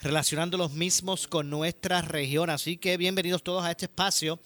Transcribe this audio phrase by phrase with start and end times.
[0.00, 2.50] relacionando los mismos con nuestra región.
[2.50, 4.40] Así que bienvenidos todos a este espacio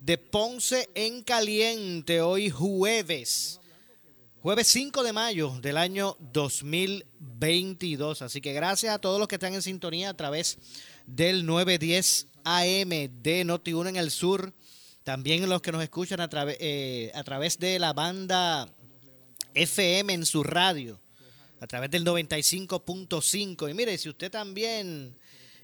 [0.00, 3.60] de Ponce en Caliente, hoy jueves.
[4.40, 8.22] Jueves 5 de mayo del año 2022.
[8.22, 10.58] Así que gracias a todos los que están en sintonía a través
[11.06, 14.52] del 910 AM de Noti1 en el sur,
[15.04, 18.68] también los que nos escuchan a, eh, a través de la banda
[19.54, 21.00] FM en su radio,
[21.62, 23.70] a través del 95.5.
[23.70, 25.16] Y mire, si usted también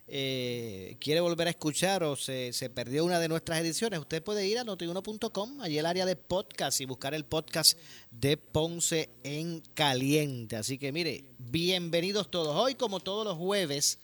[0.06, 4.60] eh, quiere volver a escuchar o se, perdió una de nuestras ediciones, usted puede ir
[4.60, 7.76] a notiuno.com, allí el área de podcast y buscar el podcast
[8.12, 10.54] de Ponce en Caliente.
[10.54, 12.54] Así que mire, bienvenidos todos.
[12.54, 13.98] Hoy, como todos los jueves,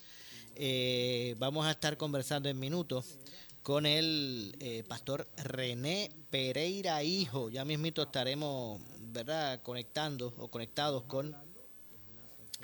[0.56, 3.20] eh, vamos a estar conversando en minutos
[3.62, 7.50] con el eh, pastor René Pereira Hijo.
[7.50, 11.43] Ya mismito estaremos, ¿verdad?, conectando o conectados con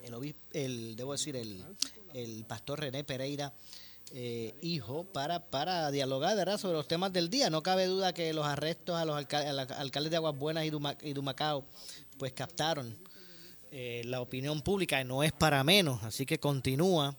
[0.04, 1.64] el, el debo decir, el,
[2.14, 3.52] el pastor René Pereira
[4.12, 7.48] eh, Hijo para, para dialogar, ¿verdad?, sobre los temas del día.
[7.50, 10.70] No cabe duda que los arrestos a los alcaldes de Aguas Buenas y,
[11.08, 11.64] y Dumacao,
[12.18, 12.96] pues captaron
[13.70, 17.16] eh, la opinión pública, y no es para menos, así que continúa.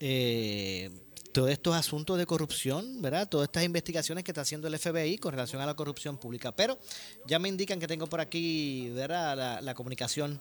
[0.00, 0.90] Eh,
[1.32, 3.28] todos estos asuntos de corrupción, ¿verdad?
[3.28, 6.50] Todas estas investigaciones que está haciendo el FBI con relación a la corrupción pública.
[6.50, 6.76] Pero
[7.26, 9.62] ya me indican que tengo por aquí, ¿verdad?
[9.62, 10.40] La, comunicación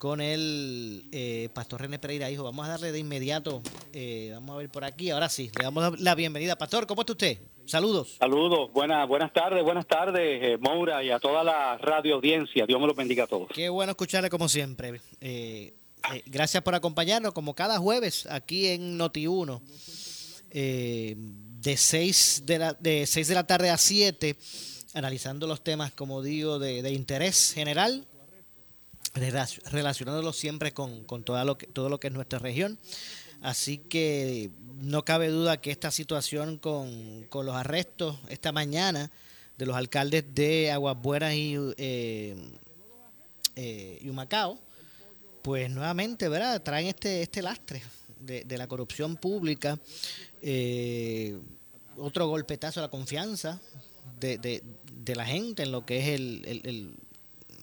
[0.00, 2.42] con el eh, pastor René Pereira, hijo.
[2.42, 3.62] Vamos a darle de inmediato,
[3.92, 5.10] eh, vamos a ver por aquí.
[5.10, 6.56] Ahora sí, le damos la bienvenida.
[6.56, 7.38] Pastor, ¿cómo está usted?
[7.66, 8.16] Saludos.
[8.18, 12.64] Saludos, buenas, buenas tardes, buenas tardes, eh, Moura, y a toda la radio audiencia.
[12.66, 13.48] Dios me los bendiga a todos.
[13.54, 15.00] Qué bueno escucharle como siempre.
[16.26, 19.60] gracias por acompañarnos como cada jueves aquí en Noti1
[20.52, 24.34] eh, de 6 de, la, de 6 de la tarde a 7,
[24.94, 28.06] analizando los temas, como digo, de, interés general,
[29.14, 32.78] relacionándolos siempre con, todo, lo que, todo lo que es nuestra región.
[33.40, 34.50] Así que
[34.80, 39.10] no cabe duda que esta situación con, los arrestos esta mañana
[39.56, 42.36] de los alcaldes de Aguas Buenas y, eh,
[43.56, 44.58] eh, Humacao,
[45.42, 46.62] pues nuevamente, ¿verdad?
[46.62, 47.82] Traen este, este lastre
[48.20, 49.78] de, de la corrupción pública
[50.42, 51.38] eh,
[51.96, 53.60] otro golpetazo a la confianza
[54.18, 56.94] de, de, la gente en lo que es el, el,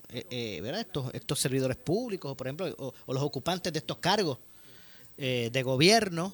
[0.10, 0.82] eh, eh, ¿verdad?
[0.82, 4.40] Estos, estos servidores públicos, por ejemplo, o, los ocupantes de estos cargos
[5.18, 6.34] eh, de gobierno.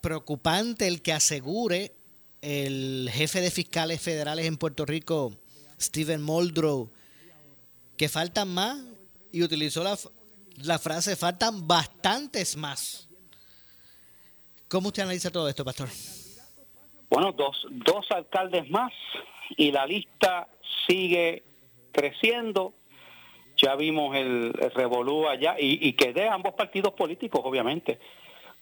[0.00, 1.92] preocupante el que asegure
[2.40, 5.32] el jefe de fiscales federales en Puerto Rico,
[5.80, 6.90] Stephen Muldrow,
[7.96, 8.78] que faltan más
[9.32, 9.98] y utilizó la,
[10.62, 13.08] la frase faltan bastantes más.
[14.68, 15.88] ¿Cómo usted analiza todo esto, pastor?
[17.10, 18.92] Bueno, dos, dos alcaldes más
[19.56, 20.48] y la lista
[20.86, 21.42] sigue
[21.92, 22.74] creciendo.
[23.56, 27.98] Ya vimos el, revolú allá y, que de ambos partidos políticos, obviamente,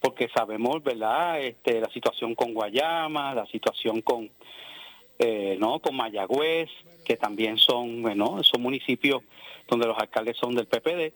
[0.01, 1.41] porque sabemos, ¿verdad?
[1.41, 4.31] Este, la situación con Guayama, la situación con,
[5.19, 5.79] eh, ¿no?
[5.79, 6.69] Con Mayagüez,
[7.05, 9.23] que también son, bueno, son municipios
[9.69, 11.15] donde los alcaldes son del PPD,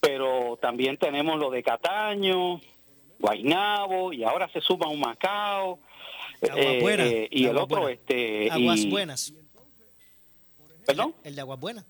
[0.00, 2.60] pero también tenemos lo de Cataño,
[3.18, 5.78] Guainabo y ahora se suma un Macao
[6.42, 9.34] eh, eh, y el otro este Aguas Buenas.
[10.86, 11.14] ¿Perdón?
[11.24, 11.86] El de Aguas Buenas.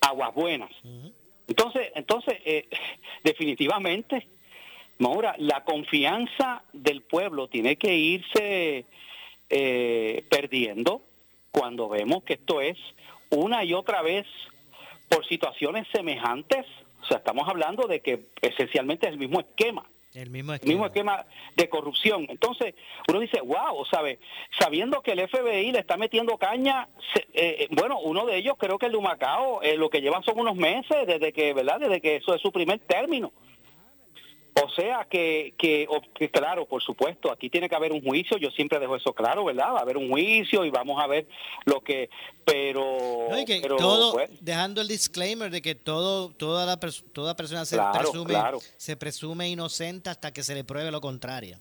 [0.00, 0.70] Aguas Buenas.
[1.46, 2.68] Entonces, entonces eh,
[3.24, 4.28] definitivamente,
[4.98, 8.86] Maura, la confianza del pueblo tiene que irse
[10.28, 11.02] perdiendo
[11.50, 12.76] cuando vemos que esto es
[13.30, 14.26] una y otra vez
[15.08, 16.66] por situaciones semejantes.
[17.02, 19.86] O sea, estamos hablando de que esencialmente es el mismo esquema.
[20.14, 21.26] El mismo esquema.
[21.54, 22.26] de corrupción.
[22.28, 22.74] Entonces,
[23.08, 24.18] uno dice, wow, ¿sabe?
[24.58, 28.78] Sabiendo que el FBI le está metiendo caña, eh, eh, bueno, uno de ellos creo
[28.78, 31.78] que el de Humacao, eh, lo que llevan son unos meses desde que, ¿verdad?
[31.80, 33.32] Desde que eso es su primer término.
[34.64, 35.86] O sea que, que,
[36.30, 39.74] claro, por supuesto, aquí tiene que haber un juicio, yo siempre dejo eso claro, ¿verdad?
[39.74, 41.26] Va a haber un juicio y vamos a ver
[41.64, 42.08] lo que,
[42.44, 43.28] pero...
[43.76, 46.78] todo, pues dejando el disclaimer de que todo, toda, la
[47.12, 48.34] toda persona se, presume,
[48.76, 51.58] se presume inocente hasta que se le pruebe lo contrario.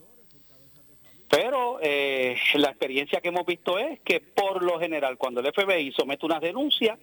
[1.30, 5.92] Pero eh, la experiencia que hemos visto es que por lo general cuando el FBI
[5.92, 6.98] somete una denuncia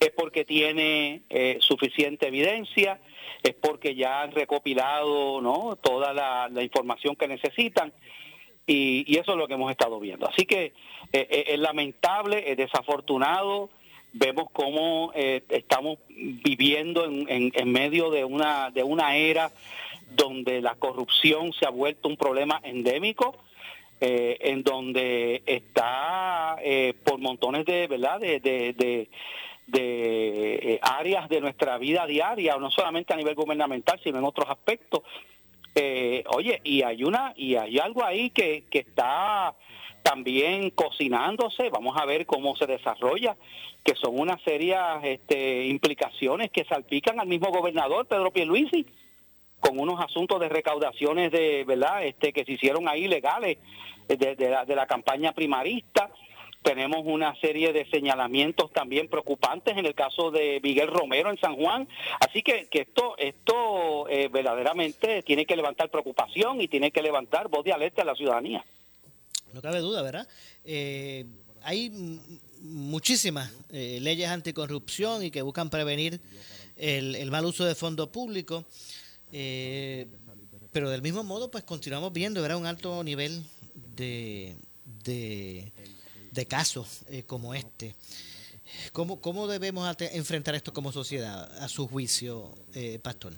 [0.00, 2.98] es porque tiene eh, suficiente evidencia,
[3.42, 5.76] es porque ya han recopilado ¿no?
[5.76, 7.92] toda la, información que necesitan
[8.66, 10.26] y, eso es lo que hemos estado viendo.
[10.26, 10.72] Así que eh,
[11.12, 13.68] eh, es lamentable, es desafortunado,
[14.12, 19.52] vemos cómo estamos viviendo en, medio de una, de una era
[20.10, 23.36] donde la corrupción se ha vuelto un problema endémico.
[24.00, 26.56] en donde está
[27.04, 29.08] por montones de verdad de
[29.72, 35.02] eh, áreas de nuestra vida diaria, no solamente a nivel gubernamental, sino en otros aspectos.
[35.74, 39.54] Eh, oye, y hay una y hay algo ahí que, que está
[40.02, 43.36] también cocinándose, vamos a ver cómo se desarrolla,
[43.84, 48.86] que son unas serias este, implicaciones que salpican al mismo gobernador Pedro Pierluisi
[49.60, 53.58] con unos asuntos de recaudaciones de, ¿verdad?, este que se hicieron ahí legales
[54.08, 56.10] de, de la campaña primarista
[56.62, 61.56] tenemos una serie de señalamientos también preocupantes en el caso de Miguel Romero en San
[61.56, 61.88] Juan.
[62.20, 67.48] Así que, que esto, esto eh, verdaderamente tiene que levantar preocupación y tiene que levantar
[67.48, 68.64] voz de alerta a la ciudadanía.
[69.52, 70.28] No cabe duda, ¿verdad?
[70.64, 71.24] Eh,
[71.62, 71.90] hay
[72.60, 76.20] muchísimas eh, leyes anticorrupción y que buscan prevenir
[76.76, 78.64] el, mal uso de fondos públicos.
[79.30, 82.58] pero del mismo modo, pues continuamos viendo, ¿verdad?
[82.58, 83.42] Un alto nivel
[83.96, 84.56] de
[85.04, 85.72] de
[86.46, 87.94] casos eh, como este.
[88.92, 93.32] ¿Cómo, ¿Cómo debemos enfrentar esto como sociedad, a su juicio, eh, Pastor?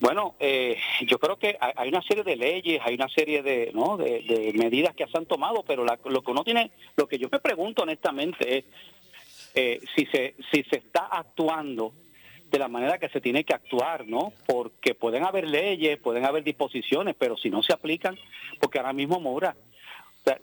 [0.00, 0.76] Bueno, eh,
[1.06, 3.96] yo creo que hay una serie de leyes, hay una serie de, ¿no?
[3.96, 7.40] de, medidas que se han tomado, pero lo que uno tiene, lo que yo me
[7.40, 8.64] pregunto honestamente es
[9.54, 11.92] eh, si se si se está actuando
[12.50, 14.32] de la manera que se tiene que actuar, ¿no?
[14.46, 18.18] Porque pueden haber leyes, pueden haber disposiciones, pero si no se aplican,
[18.60, 19.56] porque ahora mismo Mora,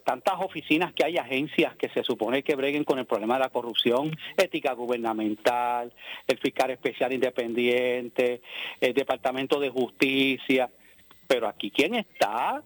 [0.04, 3.50] tantas oficinas que hay agencias que se supone que breguen con el problema de la
[3.50, 5.92] corrupción, ética gubernamental,
[6.28, 8.42] el fiscal especial independiente,
[8.80, 10.70] el Departamento de Justicia,
[11.28, 12.64] pero aquí quién está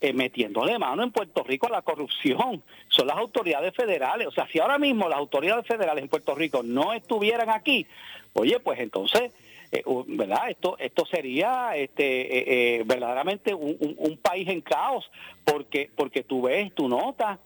[0.00, 4.26] eh, metiéndole mano en Puerto Rico a la corrupción son las autoridades federales.
[4.26, 7.86] O sea, si ahora mismo las autoridades federales en Puerto Rico no estuvieran aquí,
[8.34, 9.32] oye, pues entonces
[9.74, 10.50] eh, ¿verdad?
[10.50, 12.44] Esto esto sería este eh,
[12.78, 15.10] eh, verdaderamente un, país en caos
[15.44, 17.40] porque porque tú ves, tú notas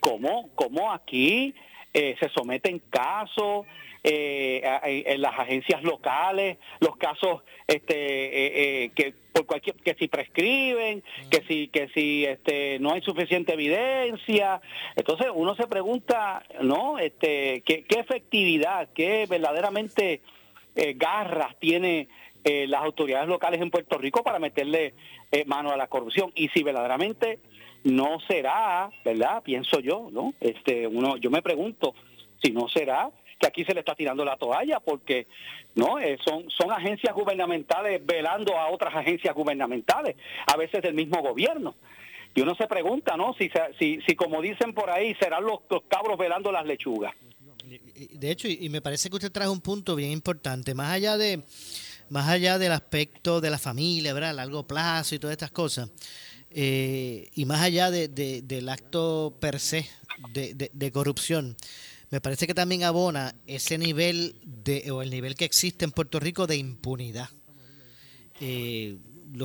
[0.00, 1.54] cómo cómo aquí
[1.92, 3.66] se someten casos
[4.02, 11.68] en las agencias locales, los casos este que por cualquier que si prescriben, que si
[11.68, 14.60] que si este no hay suficiente evidencia,
[14.96, 16.98] entonces uno se pregunta, ¿no?
[16.98, 20.22] Este qué, qué efectividad, qué verdaderamente
[20.74, 22.08] eh, garras tiene
[22.44, 24.94] eh, las autoridades locales en Puerto Rico para meterle
[25.30, 27.40] eh, mano a la corrupción y si verdaderamente
[27.84, 29.42] no será, ¿verdad?
[29.42, 30.34] Pienso yo, ¿no?
[30.40, 31.94] Este, uno, yo me pregunto
[32.42, 35.26] si no será que aquí se le está tirando la toalla porque
[35.74, 40.16] no son son agencias gubernamentales velando a otras agencias gubernamentales,
[40.46, 41.74] a veces del mismo gobierno.
[42.34, 43.34] Y uno se pregunta, ¿no?
[43.34, 47.14] Si, si, si como dicen por ahí, serán los, los cabros velando las lechugas
[48.12, 51.44] de hecho, y, me parece que usted trae un punto bien importante, más allá de
[52.08, 54.34] más allá del aspecto de la familia, ¿verdad?
[54.34, 55.88] Largo plazo y todas estas cosas,
[56.50, 59.88] eh, y más allá de, del acto per se
[60.32, 61.56] de, corrupción,
[62.10, 66.20] me parece que también abona ese nivel de, o el nivel que existe en Puerto
[66.20, 67.30] Rico de impunidad.
[68.40, 68.98] Eh,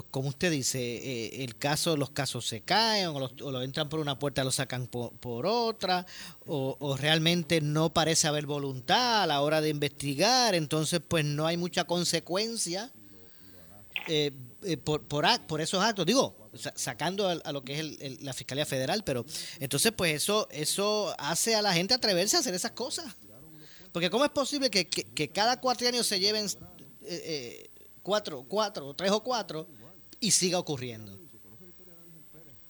[0.09, 3.19] como usted dice, eh, el caso, los casos se caen o,
[3.51, 6.05] lo entran por una puerta, lo sacan por, otra,
[6.45, 11.57] o, realmente no parece haber voluntad a la hora de investigar, entonces pues no hay
[11.57, 12.91] mucha consecuencia
[14.07, 14.31] eh,
[14.63, 19.03] eh, por, por, por, esos actos, digo, sacando a, lo que es la Fiscalía Federal,
[19.03, 19.25] pero
[19.59, 23.05] entonces pues eso, eso hace a la gente atreverse a hacer esas cosas.
[23.91, 26.47] Porque ¿cómo es posible que, que, cada cuatro años se lleven...
[27.09, 27.69] Eh,
[28.07, 29.67] cuatro, cuatro, tres o cuatro,
[30.19, 31.17] y siga ocurriendo.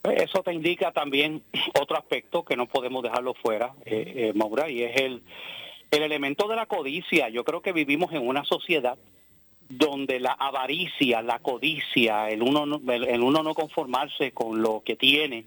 [0.03, 1.43] Eso te indica también
[1.79, 5.21] otro aspecto que no podemos dejarlo fuera, eh, eh, Maura, y es el,
[5.91, 7.29] el elemento de la codicia.
[7.29, 8.97] Yo creo que vivimos en una sociedad
[9.69, 14.95] donde la avaricia, la codicia, el uno, no, el uno no conformarse con lo que
[14.95, 15.45] tiene,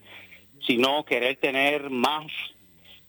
[0.66, 2.26] sino querer tener más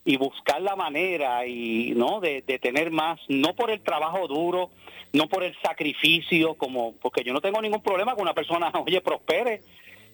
[0.03, 4.71] y buscar la manera y no de, tener más no por el trabajo duro
[5.13, 9.01] no por el sacrificio como porque yo no tengo ningún problema con una persona oye
[9.01, 9.61] prospere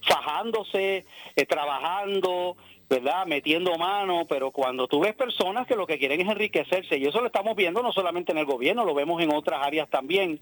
[0.02, 2.58] fajándose eh, trabajando
[2.90, 7.06] verdad metiendo mano pero cuando tú ves personas que lo que quieren es enriquecerse y
[7.06, 10.40] eso lo estamos viendo no solamente en el gobierno lo vemos en otras áreas también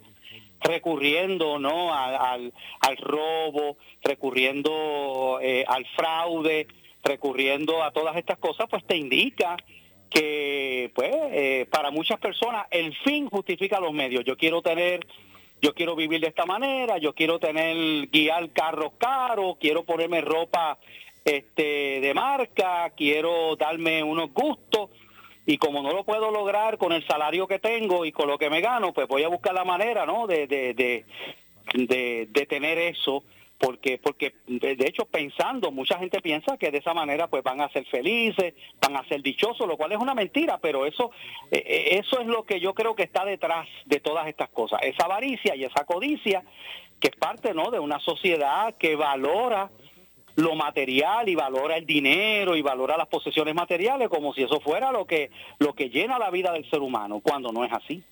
[0.61, 6.67] recurriendo no al, al, robo recurriendo eh, al fraude
[7.05, 9.55] recurriendo a todas estas cosas, pues te indica
[10.09, 14.23] que, pues, eh, para muchas personas el fin justifica los medios.
[14.25, 15.05] Yo quiero tener,
[15.61, 20.77] yo quiero vivir de esta manera, yo quiero tener, guiar carros caros, quiero ponerme ropa
[21.23, 24.89] este, de marca, quiero darme unos gustos
[25.45, 28.49] y como no lo puedo lograr con el salario que tengo y con lo que
[28.49, 30.27] me gano, pues voy a buscar la manera, ¿no?
[30.27, 31.05] De, de, de,
[31.73, 33.23] de, de tener eso
[33.57, 37.69] porque porque de hecho pensando mucha gente piensa que de esa manera pues van a
[37.69, 41.11] ser felices van a ser dichosos lo cual es una mentira pero eso
[41.51, 44.79] eh, eh, eso es lo que yo creo que está detrás de todas estas cosas.
[44.83, 46.43] Esa avaricia y esa codicia
[46.99, 49.69] que es parte no de una sociedad que valora
[50.35, 54.91] lo material y valora el dinero y valora las posesiones materiales como si eso fuera
[54.91, 58.03] lo que lo que llena la vida del ser humano cuando no es así.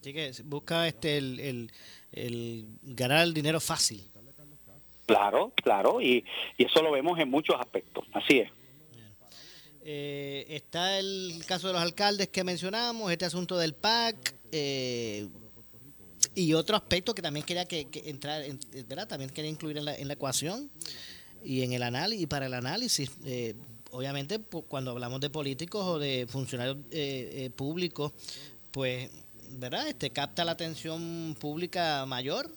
[0.00, 1.72] Así que busca este el, el,
[2.12, 4.11] el ganar el dinero fácil
[5.12, 6.24] Claro, claro, y,
[6.56, 8.50] eso lo vemos en muchos aspectos, así es.
[9.84, 15.28] Eh, está el caso de los alcaldes que mencionamos, este asunto del PAC eh,
[16.34, 18.42] y otro aspecto que también quería que, entrar,
[18.86, 19.06] ¿verdad?
[19.06, 20.70] También quería incluir en la, en la, ecuación
[21.44, 23.10] y en el análisis y para el análisis.
[23.26, 23.54] Eh,
[23.90, 26.78] obviamente, cuando hablamos de políticos o de funcionarios
[27.54, 28.12] públicos,
[28.70, 29.10] pues,
[29.50, 29.88] ¿verdad?
[29.88, 32.50] Este capta la atención pública mayor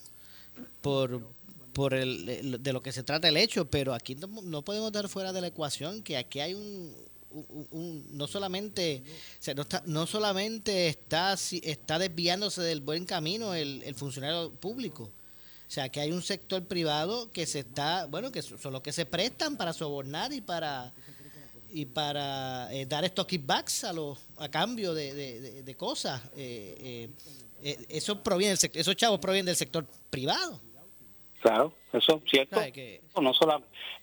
[0.81, 1.35] por
[1.75, 5.33] por el, de lo que se trata el hecho, pero aquí no, podemos dar fuera
[5.33, 6.95] de la ecuación que aquí hay un,
[8.13, 9.03] no solamente
[9.53, 15.11] no, está, no solamente está está desviándose del buen camino el, funcionario público.
[15.67, 18.93] O sea que hay un sector privado que se está bueno que son los que
[18.93, 20.93] se prestan para sobornar y para
[21.73, 26.21] y para eh, dar estos kickbacks a los a cambio de, de, cosas.
[26.37, 27.09] Eh,
[27.61, 30.61] eh, eso proviene esos chavos provienen del sector privado
[31.45, 32.59] Claro, eso es cierto.
[33.21, 33.31] No,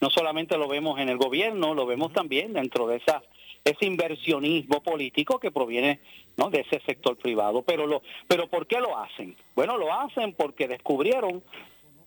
[0.01, 3.21] no solamente lo vemos en el gobierno, lo vemos también dentro de esa
[3.65, 5.99] ese inversionismo político que proviene
[6.37, 6.51] ¿no?
[6.51, 7.63] de ese sector privado.
[7.63, 9.37] Pero, lo, pero ¿por qué lo hacen?
[9.57, 11.43] Bueno, lo hacen porque descubrieron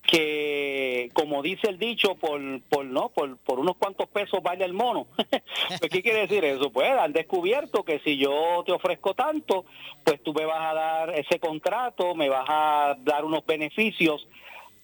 [0.04, 2.39] que, como dice el dicho, por,
[2.70, 3.10] por, ¿no?
[3.10, 5.08] por, por unos cuantos pesos vale el mono.
[5.80, 6.70] Pues, ¿Qué quiere decir eso?
[6.70, 9.65] Pues han descubierto que si yo te ofrezco tanto,
[10.04, 14.27] pues tú me vas a dar ese contrato, me vas a dar unos beneficios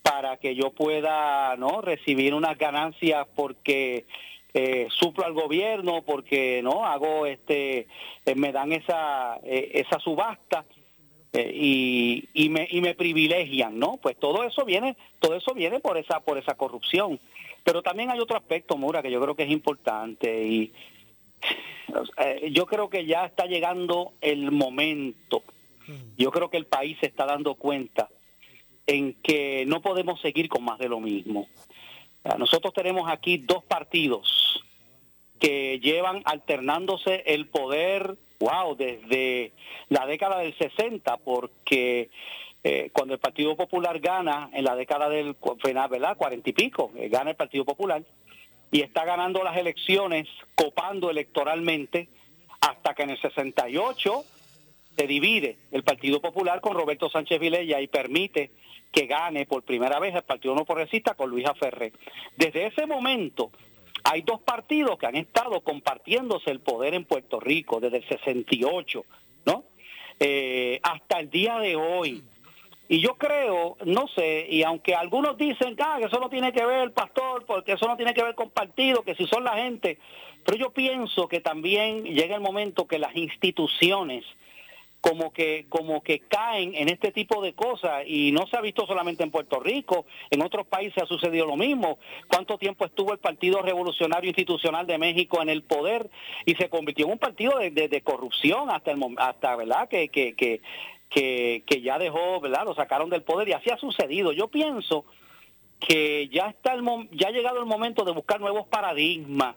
[0.02, 4.06] para que yo pueda no recibir unas ganancias porque
[4.54, 7.88] eh, suplo al gobierno porque no hago este
[8.26, 10.66] eh, me dan esa eh, esa subasta
[11.34, 15.80] eh, y, y me y me privilegian no pues todo eso viene todo eso viene
[15.80, 17.20] por esa por esa corrupción.
[17.64, 20.74] Pero también hay otro aspecto Mura que yo creo que es importante y
[22.52, 25.44] yo creo que ya está llegando el momento.
[26.18, 28.10] Yo creo que el país se está dando cuenta
[28.88, 31.48] en que no podemos seguir con más de lo mismo.
[32.38, 34.64] Nosotros tenemos aquí dos partidos
[35.40, 39.54] que llevan alternándose el poder, wow, desde
[39.90, 42.12] la década del 60, porque
[42.64, 46.16] eh, cuando el Partido Popular gana en la década del ¿verdad?
[46.16, 48.04] cuarenta y pico, eh, gana el Partido Popular
[48.72, 52.08] y está ganando las elecciones, copando electoralmente,
[52.62, 54.24] hasta que en el 68
[55.02, 58.52] se divide el Partido Popular con Roberto Sánchez Vilella y permite
[58.92, 61.92] que gane por primera vez el Partido No Progresista con Luisa Ferré.
[62.38, 63.52] Desde ese momento
[64.04, 69.04] hay dos partidos que han estado compartiéndose el poder en Puerto Rico desde el 68,
[69.46, 69.64] ¿no?
[70.20, 72.24] Eh, hasta el día de hoy.
[72.88, 76.64] Y yo creo, no sé, y aunque algunos dicen ah, que eso no tiene que
[76.64, 79.98] ver, pastor, porque eso no tiene que ver con partido, que si son la gente,
[80.46, 84.26] pero yo pienso que también llega el momento que las instituciones
[85.02, 88.86] como que como que caen en este tipo de cosas y no se ha visto
[88.86, 91.98] solamente en Puerto Rico, en otros países ha sucedido lo mismo.
[92.28, 96.10] ¿Cuánto tiempo estuvo el Partido Revolucionario Institucional de México en el poder
[96.46, 100.62] y se convirtió en un partido de, corrupción hasta el hasta verdad que que, que
[101.10, 102.66] que ya dejó, ¿verdad?
[102.66, 104.32] Lo sacaron del poder y así ha sucedido.
[104.32, 105.06] Yo pienso
[105.80, 109.56] que ya está el ya ha llegado el momento de buscar nuevos paradigmas,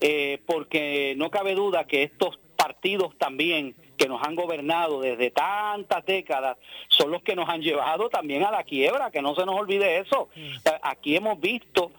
[0.00, 6.06] eh, porque no cabe duda que estos partidos también que nos han gobernado desde tantas
[6.06, 6.56] décadas
[6.88, 9.98] son los que nos han llevado también a la quiebra, que no se nos olvide
[9.98, 10.30] eso.
[10.34, 10.68] Mm.
[10.80, 11.92] Aquí hemos visto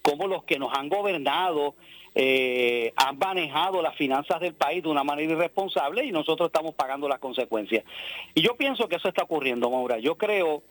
[0.00, 1.74] cómo los que nos han gobernado
[2.14, 7.08] eh, han manejado las finanzas del país de una manera irresponsable y nosotros estamos pagando
[7.08, 7.84] las consecuencias.
[8.32, 9.98] Y yo pienso que eso está ocurriendo, Maura.
[9.98, 10.62] Yo creo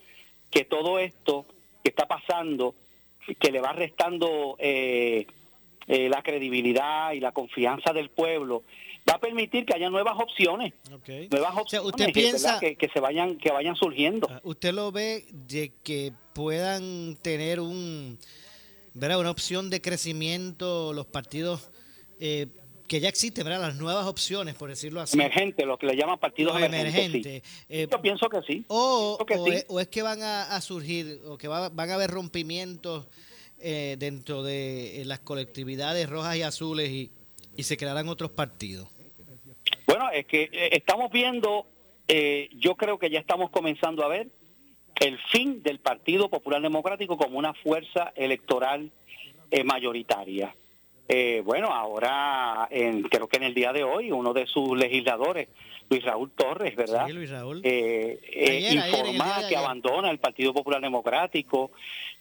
[0.49, 1.45] que todo esto
[1.83, 2.73] que está pasando,
[3.37, 5.27] que le va restando eh,
[5.87, 8.63] eh, la credibilidad y la confianza del pueblo,
[9.09, 10.73] va a permitir que haya nuevas opciones,
[11.31, 14.27] nuevas opciones usted piensa que, que, se vayan que vayan surgiendo.
[14.29, 18.17] Ah, ¿Usted lo ve de que puedan tener un,
[18.93, 19.19] ¿verdad?
[19.19, 21.69] una opción de crecimiento los partidos
[22.19, 22.47] eh,
[22.87, 23.59] que ya existen, ¿verdad?
[23.61, 25.17] las nuevas opciones, por decirlo así?
[25.17, 27.43] Emergentes, lo que le llaman partidos Los emergentes.
[27.45, 27.63] sí.
[27.69, 28.63] Eh, Yo pienso que sí.
[28.69, 29.51] o, que o sí.
[29.51, 33.07] es, o es que van a, a surgir, o que va- van a haber rompimientos
[33.59, 37.11] eh, dentro de las colectividades rojas y azules y,
[37.57, 38.87] y se crearán otros partidos.
[39.97, 41.65] Bueno, es que eh, estamos viendo,
[42.07, 44.27] eh, yo creo que ya estamos comenzando a ver
[44.99, 48.91] el fin del Partido Popular Democrático como una fuerza electoral
[49.49, 50.55] eh, mayoritaria.
[51.09, 55.47] Eh, bueno, ahora en- creo que en el día de hoy uno de sus legisladores,
[55.89, 57.07] Luis Raúl Torres, ¿verdad?
[57.07, 57.61] Sí, Luis Raúl.
[57.63, 61.71] eh, eh, Ayer, informa que abandona el Partido Popular Democrático.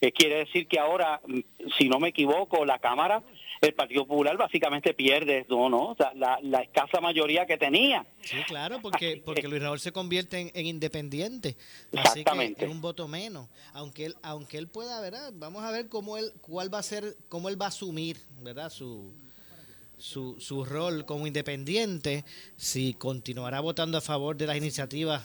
[0.01, 1.41] Eh, quiere decir que ahora, mm,
[1.77, 3.23] si no me equivoco, la Cámara,
[3.61, 8.07] el Partido Popular básicamente pierde no, no, O sea, la, la escasa mayoría que tenía.
[8.23, 11.57] Sí, claro, porque porque Luis Raúl se convierte en, en independiente,
[11.93, 12.65] así que Exactamente.
[12.65, 13.49] es un voto menos.
[13.73, 15.33] Aunque él aunque él pueda, ¿verdad?
[15.35, 18.71] Vamos a ver cómo él cuál va a ser cómo él va a asumir, ¿verdad?
[18.71, 19.13] Su
[19.99, 22.25] su, su rol como independiente,
[22.57, 25.23] si continuará votando a favor de las iniciativas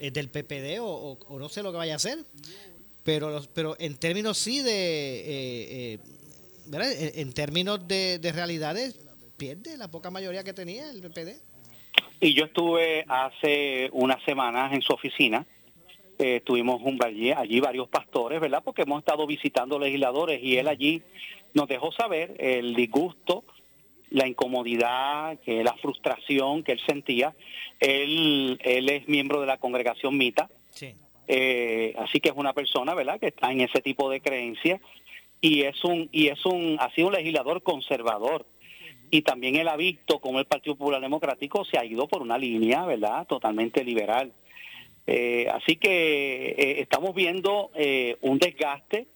[0.00, 2.18] eh, del PPD o, o- o no sé lo que vaya a hacer.
[3.04, 4.70] Pero los- pero en términos sí de
[5.20, 5.24] eh,
[5.94, 5.98] eh,
[6.66, 6.92] ¿verdad?
[6.92, 8.98] En, en términos de, de realidades
[9.36, 11.36] pierde la poca mayoría que tenía el PPD.
[12.20, 15.46] Y yo estuve hace unas semanas en su oficina.
[16.18, 18.62] Eh, tuvimos un, allí, allí varios pastores, ¿verdad?
[18.64, 21.02] Porque hemos estado visitando legisladores y él allí
[21.54, 23.44] nos dejó saber el disgusto,
[24.10, 27.34] la incomodidad, que la frustración que él sentía.
[27.80, 30.94] Él, él es miembro de la congregación Mita, Sí.
[31.26, 34.80] eh, así que es una persona, ¿verdad?, que está en ese tipo de creencias
[35.44, 38.46] y es un y es un ha sido un legislador conservador
[39.10, 42.38] y también él ha visto cómo el Partido Popular Democrático se ha ido por una
[42.38, 44.32] línea, ¿verdad?, totalmente liberal.
[45.06, 49.06] Eh, así que eh, estamos viendo eh, un desgaste.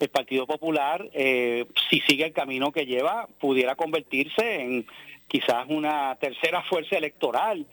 [0.00, 4.86] El Partido Popular, si sigue el camino que lleva, pudiera convertirse en
[5.26, 7.66] quizás una tercera fuerza electoral.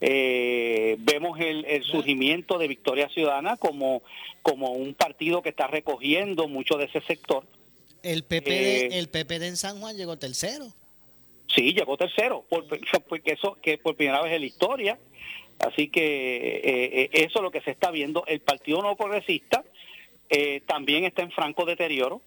[0.00, 4.02] Eh, vemos el, el surgimiento de Victoria Ciudadana como,
[4.42, 7.44] como un partido que está recogiendo mucho de ese sector.
[8.02, 10.68] El PPD, Eh, el PPD en San Juan llegó tercero.
[11.54, 12.66] Sí, llegó tercero, por,
[13.08, 14.98] porque eso que por primera vez en la historia.
[15.58, 16.00] Así que
[16.58, 18.24] eh, eh, eso es lo que se está viendo.
[18.26, 19.64] El Partido No Progresista
[20.30, 22.22] eh, también está en franco deterioro.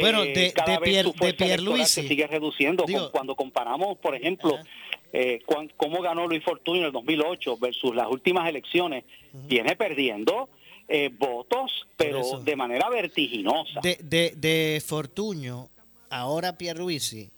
[0.00, 2.02] Bueno, Eh, de- cada de vez Pier- su de Pierluisi.
[2.02, 2.84] se sigue reduciendo.
[2.86, 4.64] Digo- cuando comparamos, por ejemplo, Ajá.
[5.12, 10.48] Eh, cuan- cómo ganó Luis Fortuño en el 2008 versus las últimas elecciones, viene perdiendo
[10.88, 13.80] eh, votos, pero de manera vertiginosa.
[13.82, 15.68] De, de, de Fortuño,
[16.10, 17.30] ahora Pierluisi,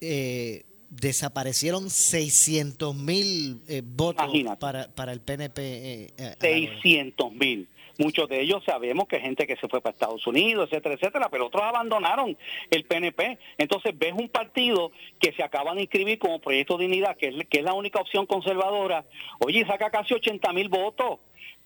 [0.00, 4.60] eh, desaparecieron 600 mil eh, votos Imagínate.
[4.60, 5.60] para, para el PNP.
[5.62, 6.36] eh, eh, ahora.
[6.40, 7.68] 600 mil.
[7.98, 11.46] Muchos de ellos sabemos que gente que se fue para Estados Unidos, etcétera, etcétera, pero
[11.46, 12.36] otros abandonaron
[12.70, 13.38] el PNP.
[13.58, 17.58] Entonces ves un partido que se acaba de inscribir como Proyecto Dignidad, que es, que
[17.58, 19.04] es la única opción conservadora.
[19.38, 21.20] Oye, saca casi 80 mil votos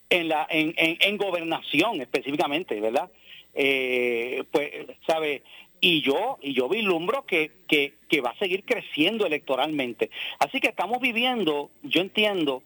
[0.09, 3.09] en la en, en, en gobernación específicamente, ¿verdad?
[3.53, 4.71] Eh, pues,
[5.07, 5.43] ¿sabe?
[5.83, 10.11] Y yo, y yo vislumbro que, que, que va a seguir creciendo electoralmente.
[10.37, 12.61] Así que estamos viviendo, yo entiendo,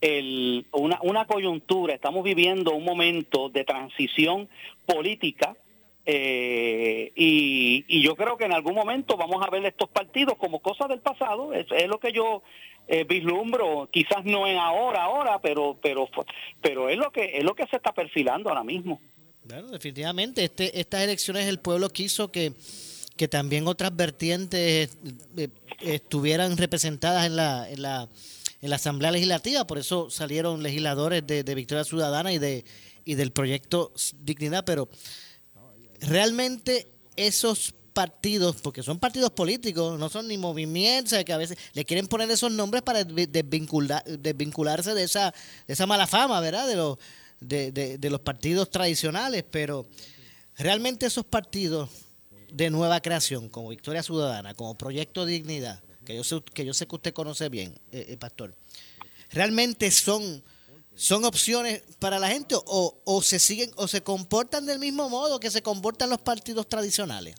[0.00, 4.48] el, una, una coyuntura, estamos viviendo un momento de transición
[4.86, 5.56] política
[6.10, 10.60] eh, y, y yo creo que en algún momento vamos a ver estos partidos como
[10.60, 12.42] cosas del pasado, es, lo que yo
[12.86, 16.08] eh, vislumbro, quizás no en ahora, ahora, pero pero
[16.62, 18.98] pero es lo que es lo que se está perfilando ahora mismo.
[19.44, 22.52] Bueno, definitivamente, este, estas elecciones el pueblo quiso que,
[23.18, 24.96] que también otras vertientes
[25.36, 25.48] eh,
[25.80, 28.08] estuvieran representadas en la, en la
[28.60, 32.64] en la Asamblea Legislativa, por eso salieron legisladores de, Victoria Ciudadana y de
[33.04, 34.88] y del proyecto Dignidad, pero
[36.00, 41.84] realmente esos partidos, porque son partidos políticos, no son ni movimientos, que a veces le
[41.84, 45.34] quieren poner esos nombres para desvi- desvincular, desvincularse de esa,
[45.66, 46.68] de esa mala fama, ¿verdad?
[46.68, 46.98] De los,
[47.40, 49.86] de- de los partidos tradicionales, pero
[50.56, 51.88] realmente esos partidos
[52.52, 56.86] de nueva creación, como Victoria Ciudadana, como Proyecto Dignidad, que yo sé que, yo sé
[56.86, 58.56] que usted conoce bien, eh, eh, Pastor,
[59.30, 60.42] realmente son
[60.94, 65.38] son opciones para la gente o, o se siguen o se comportan del mismo modo
[65.38, 67.34] que se comportan los partidos tradicionales.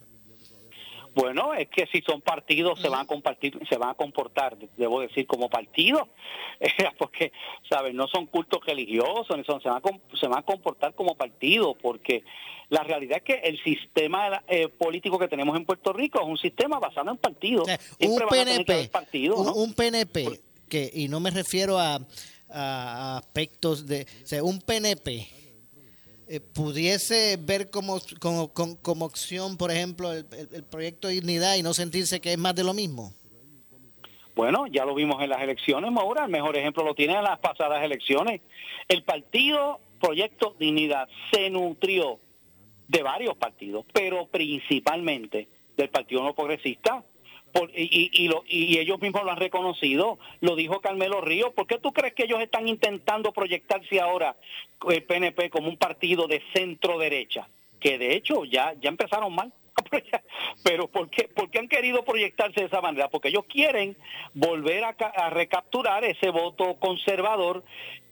[1.19, 5.01] Bueno, es que si son partidos se van a compartir, se van a comportar, debo
[5.01, 6.07] decir, como partidos,
[6.97, 7.33] porque,
[7.69, 7.93] ¿sabes?
[7.93, 11.75] No son cultos religiosos, ni son, se, van a, se van a comportar como partidos,
[11.81, 12.23] porque
[12.69, 16.37] la realidad es que el sistema eh, político que tenemos en Puerto Rico es un
[16.37, 17.67] sistema basado en partidos.
[17.99, 18.89] un, PNP,
[19.35, 21.99] un, PNP, que, y no me refiero a,
[23.17, 25.38] aspectos de, o sea, un PNP
[26.31, 31.73] eh, pudiese ver como, como, como, opción, por ejemplo, el, proyecto de dignidad y no
[31.73, 33.11] sentirse que es más de lo mismo?
[34.35, 37.39] Bueno, ya lo vimos en las elecciones, Maura, el mejor ejemplo lo tiene en las
[37.39, 38.41] pasadas elecciones.
[38.87, 42.19] El partido Proyecto Dignidad se nutrió
[42.87, 47.03] de varios partidos, pero principalmente del Partido No Progresista,
[47.75, 48.09] y,
[48.47, 51.53] y, ellos mismos lo han reconocido, lo dijo Carmelo Ríos.
[51.53, 54.35] ¿Por qué tú crees que ellos están intentando proyectarse ahora
[54.89, 57.47] el PNP como un partido de centro derecha?
[57.79, 59.53] Que de hecho ya, ya empezaron mal.
[60.63, 63.09] Pero ¿por qué, ¿por han querido proyectarse de esa manera?
[63.09, 63.95] Porque ellos quieren
[64.33, 67.63] volver a, a recapturar ese voto conservador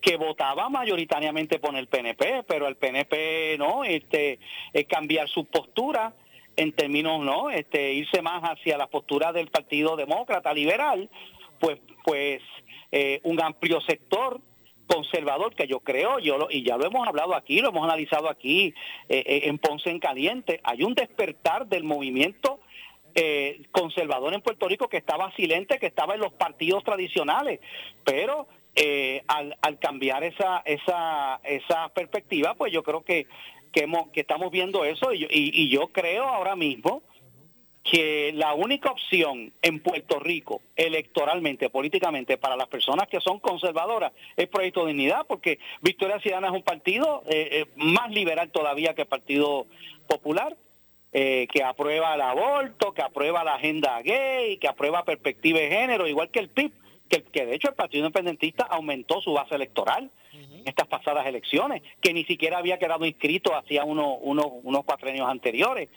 [0.01, 4.39] que votaba mayoritariamente por el PNP, pero el PNP no, este,
[4.71, 6.13] es cambiar su postura
[6.57, 7.49] en términos, ¿no?
[7.51, 11.09] Este, irse más hacia la postura del Partido Demócrata Liberal,
[11.59, 12.41] pues, pues
[12.91, 14.41] eh, un amplio sector
[14.87, 18.73] conservador que yo creo, yo y ya lo hemos hablado aquí, lo hemos analizado aquí
[19.09, 22.59] eh, eh, en Ponce en Caliente, hay un despertar del movimiento
[23.71, 27.59] conservador en Puerto Rico que estaba silente, que estaba en los partidos tradicionales,
[28.03, 28.47] pero
[29.27, 33.25] al, al, cambiar esa, esa, esa perspectiva, pues yo creo que
[33.77, 37.03] que, que estamos viendo eso y, y, yo creo ahora mismo
[37.83, 44.11] que la única opción en Puerto Rico, electoralmente, políticamente, para las personas que son conservadoras,
[44.35, 48.95] es Proyecto de Dignidad, porque Victoria Ciudadana es un partido eh, eh, más liberal todavía
[48.95, 49.67] que el Partido
[50.07, 50.57] Popular,
[51.13, 56.07] eh, que aprueba el aborto, que aprueba la agenda gay, que aprueba perspectiva de género,
[56.07, 56.73] igual que el PIB,
[57.09, 60.11] que, que de hecho el Partido Independentista aumentó su base electoral
[60.65, 65.89] estas pasadas elecciones, que ni siquiera había quedado inscrito hacía uno, unos cuatro años anteriores.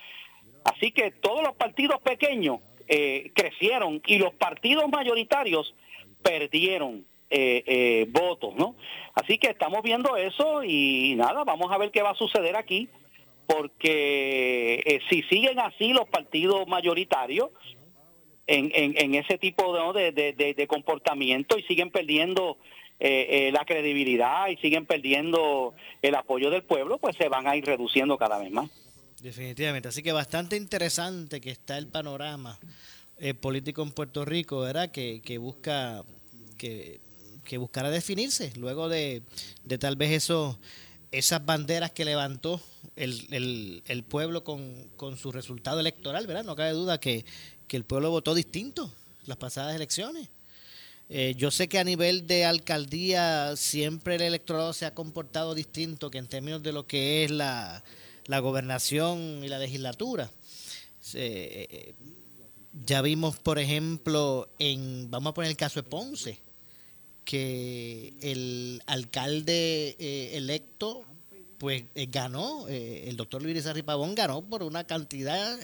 [0.64, 5.74] Así que todos los partidos pequeños eh, crecieron y los partidos mayoritarios
[6.22, 8.76] perdieron eh, eh, votos, ¿no?
[9.14, 12.88] Así que estamos viendo eso y nada, vamos a ver qué va a suceder aquí,
[13.46, 17.50] porque si siguen así los partidos mayoritarios
[18.50, 22.58] en, en, ese tipo de, de comportamiento y siguen perdiendo
[23.02, 27.56] eh, eh, la credibilidad y siguen perdiendo el apoyo del pueblo, pues se van a
[27.56, 28.68] ir reduciendo cada vez más.
[29.22, 32.58] Definitivamente, así que bastante interesante que está el panorama
[33.16, 34.90] eh, político en Puerto Rico, ¿verdad?
[34.90, 36.04] Que, que busca
[36.58, 37.00] que,
[37.42, 39.22] que buscará definirse luego de,
[39.64, 40.60] de tal vez eso,
[41.10, 42.60] esas banderas que levantó
[42.96, 46.44] el, el, el pueblo con, con, su resultado electoral, ¿verdad?
[46.44, 47.24] No cabe duda que,
[47.70, 48.92] que el pueblo votó distinto
[49.26, 50.28] las pasadas elecciones.
[51.08, 56.10] Eh, yo sé que a nivel de alcaldía siempre el electorado se ha comportado distinto
[56.10, 57.84] que en términos de lo que es la,
[58.26, 60.32] gobernación y la legislatura.
[61.14, 61.94] Eh,
[62.84, 66.40] ya vimos, por ejemplo, en, vamos a poner el caso de Ponce,
[67.24, 71.04] que el alcalde eh, electo
[71.60, 75.58] pues ganó, el doctor Luis Pavón ganó por una cantidad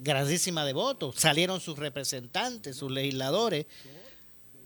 [0.00, 1.16] grandísima de votos.
[1.16, 3.66] Salieron sus representantes, sus legisladores,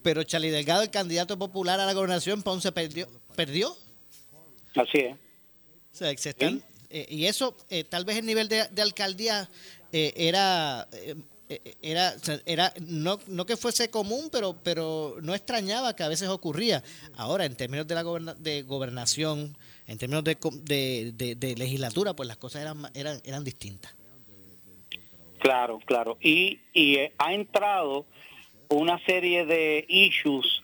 [0.03, 3.09] pero Charlie Delgado, el candidato popular a la gobernación, Ponce perdió.
[3.35, 3.77] perdió.
[4.77, 5.15] Así es.
[5.15, 9.49] O sea, se están, eh, y eso, eh, tal vez el nivel de, alcaldía
[9.93, 10.89] eh, era,
[11.83, 12.15] era,
[12.47, 16.83] era no, no que fuese común, pero, pero no extrañaba que a veces ocurría.
[17.15, 19.57] Ahora, en términos de la de gobernación,
[19.91, 23.93] en términos de, de, legislatura, pues las cosas eran, eran, eran distintas.
[25.41, 26.17] Claro, claro.
[26.21, 28.07] Y, y ha entrado
[28.69, 30.63] una serie de issues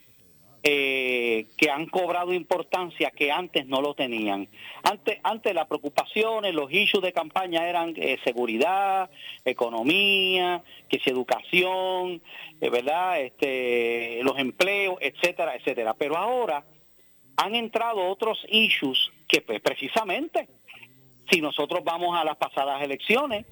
[0.62, 4.48] eh, que han cobrado importancia que antes no lo tenían.
[4.84, 9.10] Antes, antes las preocupaciones, los issues de campaña eran eh, seguridad,
[9.44, 12.22] economía, que si educación,
[12.60, 13.22] eh, ¿verdad?
[13.22, 15.94] Este, los empleos, etcétera, etcétera.
[15.94, 16.64] Pero ahora
[17.36, 20.48] han entrado otros issues que pues, precisamente,
[21.30, 23.46] si nosotros vamos a las pasadas elecciones,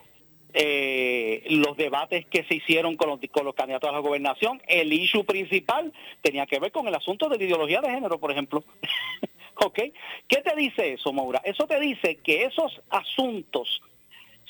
[0.57, 5.93] eh, los debates que se hicieron con los, candidatos a la gobernación, el issue principal
[6.23, 8.63] tenía que ver con el asunto de la ideología de género, por ejemplo.
[9.57, 9.81] ¿Ok?
[10.29, 11.41] ¿Qué te dice eso, Maura?
[11.45, 13.83] Eso te dice que esos asuntos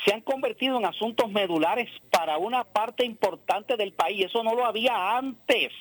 [0.04, 4.26] se han convertido en asuntos medulares para una parte importante del país.
[4.26, 5.72] Eso no lo había antes.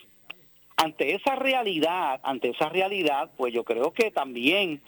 [0.77, 4.81] Ante esa realidad, ante esa realidad, pues yo creo que también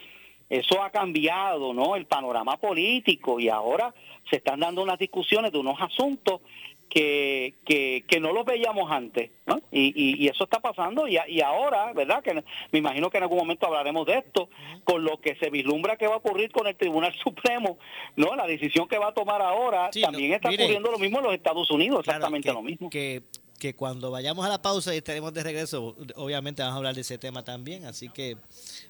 [0.49, 1.95] Eso ha cambiado, ¿no?
[1.95, 3.93] El panorama político y ahora
[4.29, 6.41] se están dando unas discusiones de unos asuntos
[6.89, 9.61] que, que, no los veíamos antes, ¿no?
[9.71, 12.23] Y, y, eso está pasando y, y, ahora, ¿verdad?
[12.23, 14.49] Que me imagino que en algún momento hablaremos de esto,
[14.83, 17.77] con lo que se vislumbra que va a ocurrir con el Tribunal Supremo,
[18.15, 18.35] ¿no?
[18.35, 21.69] La decisión que va a tomar ahora, también está ocurriendo lo mismo en los Estados
[21.69, 22.89] Unidos, exactamente lo mismo.
[22.89, 23.23] Que
[23.59, 27.01] que cuando vayamos a la pausa y estaremos de regreso, obviamente vamos a hablar de
[27.01, 28.37] ese tema también, así que,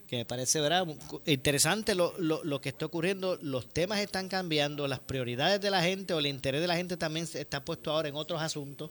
[0.07, 0.87] que me parece ¿verdad?
[1.25, 5.83] interesante lo, lo, lo, que está ocurriendo, los temas están cambiando, las prioridades de la
[5.83, 8.89] gente o el interés de la gente también está puesto ahora en otros asuntos.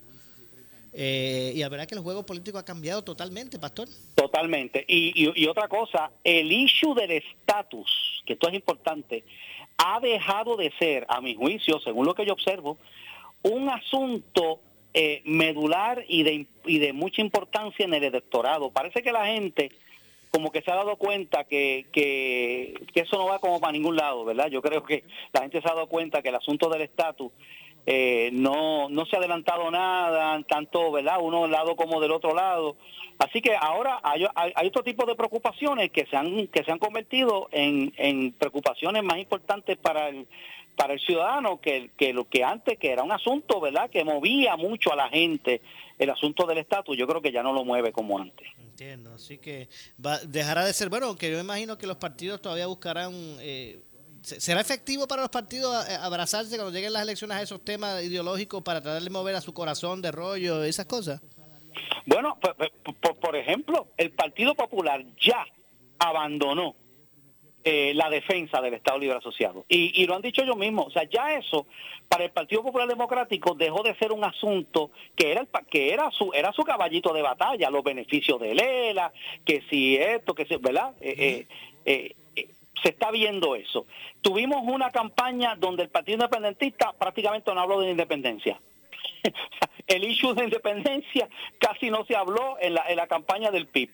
[0.96, 3.88] Eh, y la verdad que el juego político ha cambiado totalmente, Pastor.
[4.14, 4.84] Totalmente.
[4.86, 9.24] Y, y, y otra cosa, el issue del estatus, que esto es importante,
[9.76, 12.78] ha dejado de ser, a mi juicio, según lo que yo observo,
[13.42, 14.60] un asunto
[14.96, 18.70] eh, medular y de, y de mucha importancia en el electorado.
[18.70, 19.70] Parece que la gente
[20.30, 24.24] como que se ha dado cuenta que, que, eso no va como para ningún lado,
[24.24, 24.48] ¿verdad?
[24.48, 27.30] Yo creo que la gente se ha dado cuenta que el asunto del estatus
[27.86, 31.18] eh, no, no se ha adelantado nada, tanto, ¿verdad?
[31.20, 32.76] Uno lado como del otro lado.
[33.18, 36.78] Así que ahora hay, hay, otro tipo de preocupaciones que se han, que se han
[36.78, 40.26] convertido en, en preocupaciones más importantes para el,
[40.76, 44.56] para el ciudadano que, que lo que antes que era un asunto verdad que movía
[44.56, 45.60] mucho a la gente
[45.98, 48.48] el asunto del estatus yo creo que ya no lo mueve como antes.
[48.58, 49.68] Entiendo así que
[50.04, 53.80] va, dejará de ser bueno aunque yo imagino que los partidos todavía buscarán eh,
[54.22, 58.62] será efectivo para los partidos eh, abrazarse cuando lleguen las elecciones a esos temas ideológicos
[58.62, 61.20] para tratar de mover a su corazón de rollo esas cosas
[62.06, 65.46] bueno por, por ejemplo el Partido Popular ya
[65.98, 66.74] abandonó
[67.66, 69.64] eh, la defensa del Estado Libre Asociado.
[69.68, 70.88] Y, lo han dicho ellos mismos.
[70.88, 71.66] O sea, ya eso
[72.08, 76.10] para el Partido Popular Democrático dejó de ser un asunto que era el, que era
[76.10, 79.12] su era su caballito de batalla, los beneficios de Lela,
[79.46, 80.94] que si esto, que si, ¿verdad?
[81.00, 81.46] Eh,
[81.86, 82.14] eh,
[82.82, 83.86] se está viendo eso.
[84.20, 88.60] Tuvimos una campaña donde el Partido Independentista prácticamente no habló de independencia.
[89.86, 93.90] el issue de independencia casi no se habló en la, en la campaña del PIB.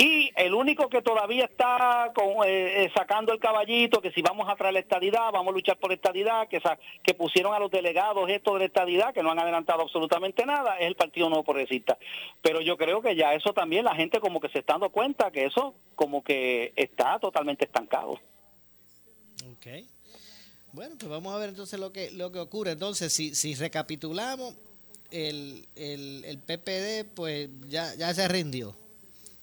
[0.00, 2.12] Y el único que todavía está
[2.46, 5.76] eh, eh, sacando el caballito, que si vamos a traer la estadidad, vamos a luchar
[5.76, 6.62] por la estadidad, que,
[7.02, 10.78] que pusieron a los delegados esto de la estadidad, que no han adelantado absolutamente nada,
[10.78, 11.98] es el Partido Nuevo Progresista.
[12.40, 15.32] Pero yo creo que ya eso también la gente como que se está dando cuenta
[15.32, 18.20] que eso como que está totalmente estancado.
[19.50, 19.66] Ok.
[20.74, 22.70] Bueno, pues vamos a ver entonces lo que, lo que ocurre.
[22.70, 24.54] Entonces, si, si recapitulamos,
[25.10, 28.76] el, el, el PPD pues ya, ya se rindió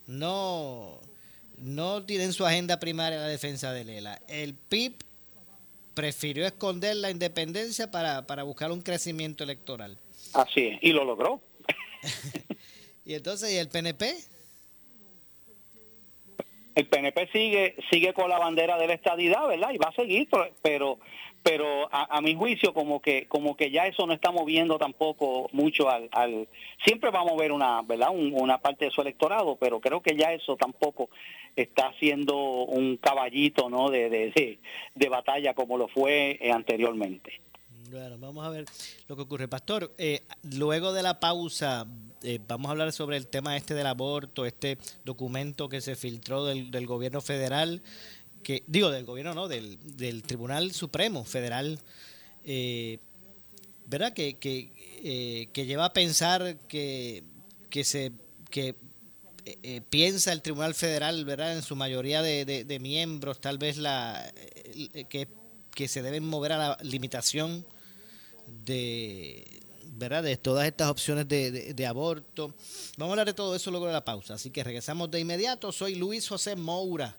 [0.08, 1.00] no,
[1.58, 4.22] no tienen su agenda primaria la defensa de Lela.
[4.28, 4.96] El PIB
[5.94, 9.98] prefirió esconder la independencia para, para buscar un crecimiento electoral.
[10.34, 11.42] Así es, y lo logró.
[13.06, 14.16] y entonces, ¿y el PNP?
[16.76, 19.72] El PNP sigue sigue con la bandera de la estadidad, ¿verdad?
[19.72, 20.28] Y va a seguir,
[20.62, 21.00] pero
[21.46, 25.92] pero a, mi juicio como que como que ya eso no está moviendo tampoco mucho
[25.92, 26.48] al, al
[26.84, 30.34] siempre vamos a ver una verdad una parte de su electorado pero creo que ya
[30.34, 31.12] eso tampoco
[31.56, 34.60] está siendo un caballito no de, de,
[34.96, 37.42] de, batalla como lo fue eh, anteriormente.
[37.92, 38.66] Bueno, vamos a ver
[39.08, 39.48] lo que ocurre.
[39.48, 41.86] Pastor, eh, luego de la pausa,
[42.24, 46.44] eh, vamos a hablar sobre el tema este del aborto, este documento que se filtró
[46.44, 47.84] del, del gobierno federal
[48.46, 49.48] que digo del gobierno, ¿no?
[49.48, 51.80] Del, del Tribunal Supremo Federal,
[52.44, 53.00] eh,
[53.88, 54.14] ¿verdad?
[54.14, 57.24] Que, eh, que, lleva a pensar que,
[57.72, 58.12] que se
[58.52, 58.76] que
[59.46, 61.56] eh, piensa el Tribunal Federal, ¿verdad?
[61.56, 64.32] En su mayoría de, de, miembros, tal vez la
[65.10, 65.28] que,
[65.74, 67.66] que se deben mover a la limitación
[68.64, 70.22] de ¿verdad?
[70.22, 72.54] de todas estas opciones de, de, aborto.
[72.98, 74.36] Vamos a hablar de todo eso luego de la pausa.
[74.36, 75.72] Así que regresamos de inmediato.
[75.72, 77.18] Soy Luis José Moura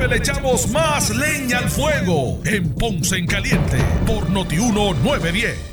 [0.00, 5.72] le echamos más leña al fuego en Ponce en Caliente por Notiuno 910.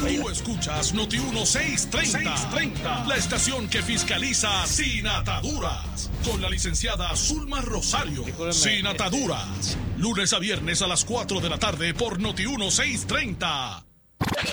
[0.00, 7.60] Tú escuchas Notiuno 630, 630, la estación que fiscaliza sin ataduras, con la licenciada Zulma
[7.60, 8.24] Rosario.
[8.50, 13.85] Sin ataduras, lunes a viernes a las 4 de la tarde por Notiuno 630.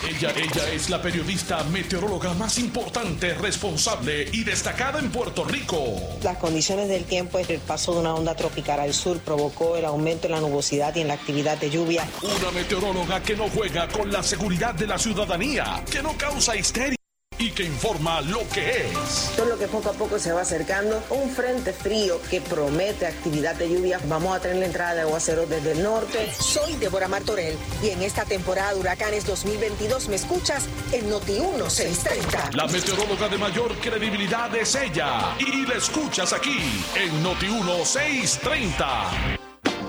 [0.08, 5.96] Ella, ella es la periodista meteoróloga más importante, responsable y destacada en Puerto Rico.
[6.22, 10.28] Las condiciones del tiempo, el paso de una onda tropical al sur provocó el aumento
[10.28, 12.08] en la nubosidad y en la actividad de lluvia.
[12.22, 17.03] Una meteoróloga que no juega con la seguridad de la ciudadanía, que no causa histeria
[17.38, 19.32] y que informa lo que es.
[19.36, 23.56] Todo lo que poco a poco se va acercando, un frente frío que promete actividad
[23.56, 24.00] de lluvia.
[24.08, 26.32] Vamos a tener la entrada de aguaceros desde el norte.
[26.40, 32.52] Soy Débora Martorell y en esta temporada de huracanes 2022 me escuchas en Noti 1630.
[32.54, 36.60] La meteoróloga de mayor credibilidad es ella y la escuchas aquí
[36.96, 39.43] en Noti 1630.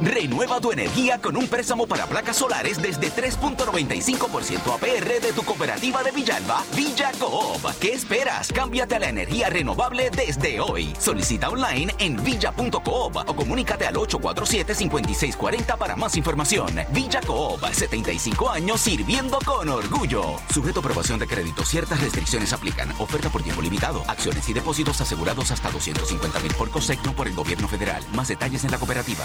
[0.04, 6.02] Renueva tu energía con un préstamo para placas solares desde 3.95% APR de tu cooperativa
[6.02, 7.64] de Villalba, Villa Coop.
[7.80, 8.52] ¿Qué esperas?
[8.52, 10.94] Cámbiate a la energía renovable desde hoy.
[10.98, 16.68] Solicita online en villa.coop o comunícate al 847-5640 para más información.
[16.90, 20.36] Villa Coop, 75 años sirviendo con orgullo.
[20.52, 22.90] Sujeto a aprobación de crédito, ciertas restricciones aplican.
[22.98, 24.02] Oferta por tiempo limitado.
[24.06, 28.04] Acciones y depósitos asegurados hasta 250 mil por COSECNO por el gobierno federal.
[28.12, 29.24] Más detalles en la cooperativa.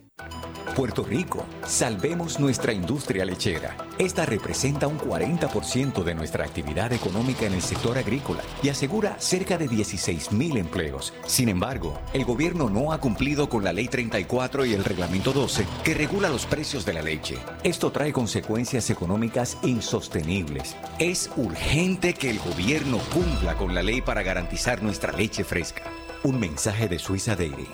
[0.01, 0.51] 843-1129.
[0.75, 3.75] Puerto Rico, salvemos nuestra industria lechera.
[3.97, 9.57] Esta representa un 40% de nuestra actividad económica en el sector agrícola y asegura cerca
[9.57, 11.13] de 16 mil empleos.
[11.25, 15.65] Sin embargo, el gobierno no ha cumplido con la Ley 34 y el Reglamento 12
[15.83, 17.37] que regula los precios de la leche.
[17.63, 20.77] Esto trae consecuencias económicas insostenibles.
[20.99, 25.83] Es urgente que el gobierno cumpla con la ley para garantizar nuestra leche fresca.
[26.23, 27.67] Un mensaje de Suiza Dairy.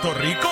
[0.00, 0.48] Puerto Rico,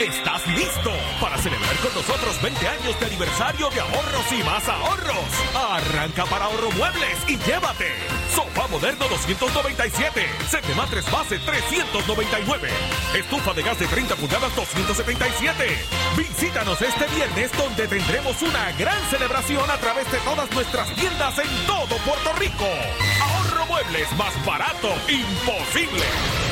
[0.00, 5.26] ¿estás listo para celebrar con nosotros 20 años de aniversario de ahorros y más ahorros?
[5.54, 7.92] Arranca para Ahorro Muebles y llévate
[8.34, 12.70] sofá moderno 297, set de matres base 399,
[13.14, 15.64] estufa de gas de 30 pulgadas 277.
[16.16, 21.66] Visítanos este viernes donde tendremos una gran celebración a través de todas nuestras tiendas en
[21.66, 22.66] todo Puerto Rico.
[23.20, 26.47] Ahorro Muebles más barato, imposible.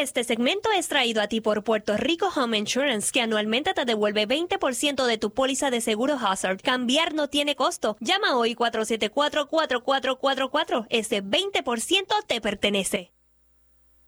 [0.00, 4.26] Este segmento es traído a ti por Puerto Rico Home Insurance, que anualmente te devuelve
[4.26, 6.62] 20% de tu póliza de seguro Hazard.
[6.62, 7.98] Cambiar no tiene costo.
[8.00, 10.86] Llama hoy 474-4444.
[10.88, 13.12] Ese 20% te pertenece.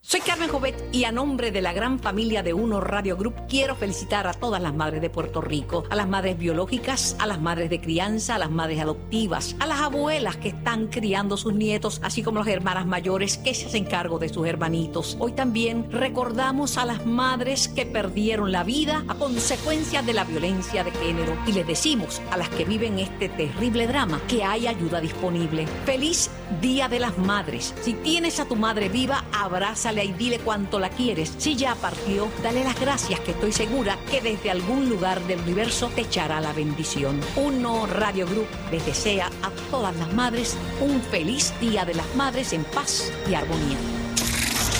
[0.04, 3.76] Soy Carmen Jovet y a nombre de la gran familia de Uno Radio Group quiero
[3.76, 7.70] felicitar a todas las madres de Puerto Rico, a las madres biológicas, a las madres
[7.70, 12.24] de crianza, a las madres adoptivas, a las abuelas que están criando sus nietos, así
[12.24, 15.16] como las hermanas mayores que se hacen cargo de sus hermanitos.
[15.20, 20.82] Hoy también recordamos a las madres que perdieron la vida a consecuencia de la violencia
[20.82, 25.00] de género y les decimos a las que viven este terrible drama que hay ayuda
[25.00, 25.68] disponible.
[25.86, 26.28] Feliz
[26.60, 27.72] Día de las Madres.
[27.82, 31.34] Si tienes a tu madre viva, abraza y dile cuánto la quieres.
[31.38, 35.90] Si ya partió, dale las gracias que estoy segura que desde algún lugar del universo
[35.94, 37.20] te echará la bendición.
[37.36, 42.52] Uno Radio Group les desea a todas las madres un feliz Día de las Madres
[42.52, 43.76] en paz y armonía.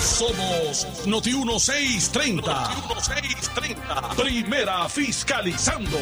[0.01, 2.51] Somos Noti 1630.
[2.51, 4.09] Noti 1630.
[4.15, 5.97] Primera fiscalizando.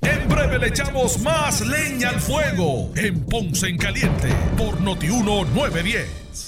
[0.00, 6.47] En breve le echamos más leña al fuego en Ponce en Caliente por Noti 1910.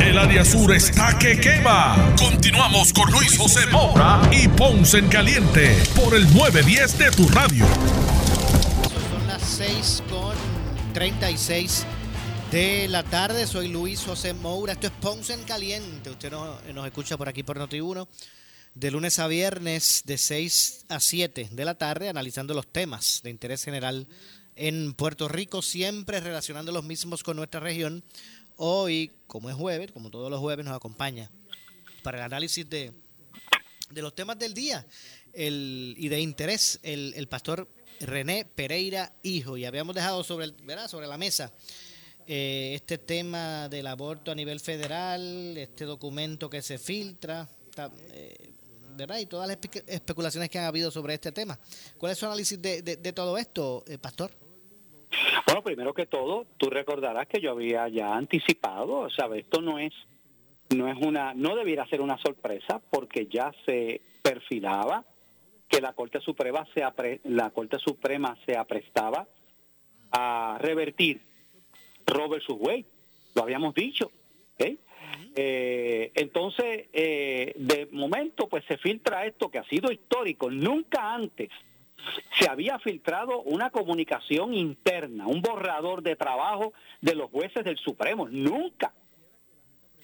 [0.00, 2.14] El área sur está que quema.
[2.16, 7.66] Continuamos con Luis José Moura y Ponce en Caliente por el 910 de tu radio.
[9.10, 10.34] Son las 6 con
[10.94, 11.84] 36
[12.50, 13.46] de la tarde.
[13.46, 14.72] Soy Luis José Moura.
[14.72, 16.10] Esto es Ponce en Caliente.
[16.10, 18.08] Usted nos, escucha por aquí por Noti1.
[18.74, 23.30] de lunes a viernes de 6 a 7 de la tarde, analizando los temas de
[23.30, 24.06] interés general
[24.58, 28.04] en Puerto Rico, siempre relacionando los mismos con nuestra región.
[28.60, 31.30] Hoy, como es jueves, como todos los jueves, nos acompaña
[32.02, 32.92] para el análisis de,
[33.90, 34.84] de los temas del día
[35.32, 37.68] y de interés el, el pastor
[38.00, 39.56] René Pereira Hijo.
[39.56, 40.88] Y habíamos dejado sobre, ¿verdad?
[40.88, 41.52] sobre la mesa
[42.26, 47.48] eh, este tema del aborto a nivel federal, este documento que se filtra,
[48.12, 48.50] eh,
[48.96, 49.18] ¿verdad?
[49.18, 49.56] Y todas las
[49.86, 51.58] especulaciones que han habido sobre este tema.
[51.96, 54.32] ¿Cuál es su análisis de, de, todo esto, eh, Pastor?
[55.46, 59.44] Bueno, primero que todo, tú recordarás que yo había ya anticipado, ¿sabes?
[59.44, 59.92] Esto no es
[60.70, 65.04] no es una no debiera ser una sorpresa porque ya se perfilaba
[65.68, 66.82] que la Corte Suprema se
[67.24, 69.26] la Corte Suprema se aprestaba
[70.10, 71.20] a revertir
[72.06, 72.86] Robert Wade,
[73.34, 74.10] lo habíamos dicho.
[75.40, 80.50] Eh, entonces, eh, de momento, pues se filtra esto que ha sido histórico.
[80.50, 81.50] Nunca antes
[82.38, 88.28] se había filtrado una comunicación interna, un borrador de trabajo de los jueces del Supremo.
[88.28, 88.92] Nunca.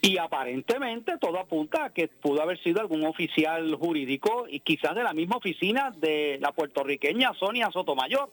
[0.00, 5.02] Y aparentemente todo apunta a que pudo haber sido algún oficial jurídico y quizás de
[5.02, 8.30] la misma oficina de la puertorriqueña Sonia Sotomayor.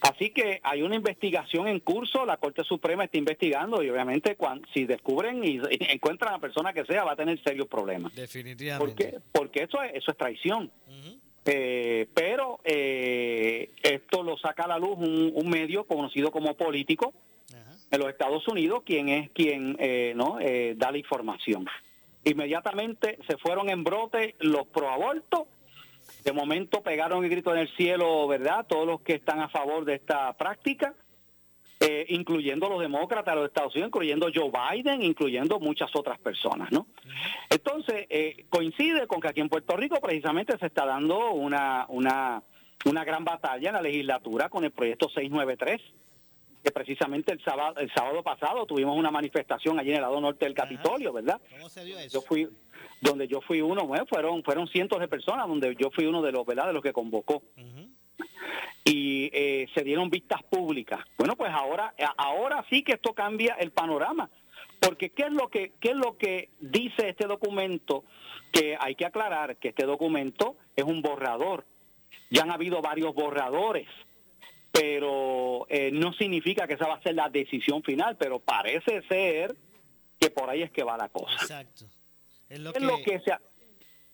[0.00, 4.66] Así que hay una investigación en curso, la Corte Suprema está investigando y obviamente cuando,
[4.72, 5.60] si descubren y,
[5.90, 8.14] encuentran a la persona que sea va a tener serios problemas.
[8.14, 8.78] Definitivamente.
[8.78, 10.70] Porque, porque eso, es, eso es traición.
[11.44, 17.12] Eh, pero eh, esto lo saca a la luz un, medio conocido como político
[17.90, 20.38] en los Estados Unidos, quien es quien eh, no
[20.76, 21.66] da la información.
[22.24, 25.46] Inmediatamente se fueron en brote los proabortos
[26.24, 28.66] de momento pegaron el grito en el cielo, ¿verdad?
[28.68, 30.94] Todos los que están a favor de esta práctica,
[31.84, 36.70] eh, incluyendo los demócratas de los Estados Unidos, incluyendo Joe Biden, incluyendo muchas otras personas,
[36.70, 36.86] ¿no?
[37.50, 42.40] Entonces, eh, coincide con que aquí en Puerto Rico precisamente se está dando una, una,
[42.84, 45.80] una gran batalla en la legislatura con el proyecto 693
[46.62, 50.44] que precisamente el sábado, el sábado pasado tuvimos una manifestación allí en el lado norte
[50.44, 51.40] del Capitolio, ¿verdad?
[51.50, 52.20] ¿Cómo se dio eso?
[52.20, 52.48] Yo fui,
[53.00, 56.30] donde yo fui uno, bueno, fueron fueron cientos de personas donde yo fui uno de
[56.30, 56.68] los, ¿verdad?
[56.68, 57.42] De los que convocó.
[58.84, 61.00] Y eh, se dieron vistas públicas.
[61.16, 64.30] Bueno, pues ahora ahora sí que esto cambia el panorama.
[64.80, 68.04] Porque qué es lo que qué es lo que dice este documento
[68.52, 71.66] que hay que aclarar que este documento es un borrador.
[72.30, 73.86] Ya han habido varios borradores
[74.72, 79.54] pero eh, no significa que esa va a ser la decisión final, pero parece ser
[80.18, 81.34] que por ahí es que va la cosa.
[81.34, 81.84] Exacto.
[82.48, 83.20] Es lo, que...
[83.20, 83.32] se,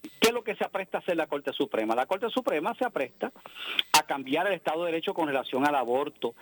[0.02, 1.94] ¿Qué es lo que se apresta a hacer la Corte Suprema?
[1.94, 3.32] La Corte Suprema se apresta
[3.92, 6.34] a cambiar el Estado de Derecho con relación al aborto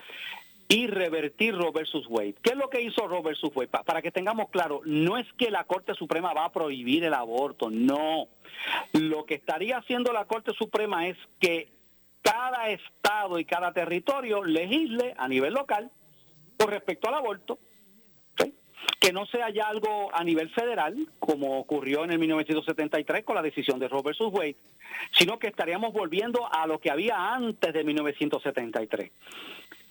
[0.69, 2.35] y revertir Roe versus Wade.
[2.43, 3.69] ¿Qué es lo que hizo Roe versus Wade?
[3.69, 7.71] Para que tengamos claro, no es que la Corte Suprema va a prohibir el aborto,
[7.71, 8.29] no.
[8.93, 11.69] Lo que estaría haciendo la Corte Suprema es que
[12.23, 15.91] cada estado y cada territorio legisle a nivel local
[16.59, 17.59] con respecto al aborto
[18.99, 23.43] que no sea ya algo a nivel federal, como ocurrió en el 1973 con la
[23.43, 24.57] decisión de Robert Wade,
[25.13, 29.11] sino que estaríamos volviendo a lo que había antes de 1973.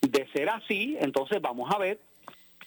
[0.02, 2.00] De ser así, entonces vamos a ver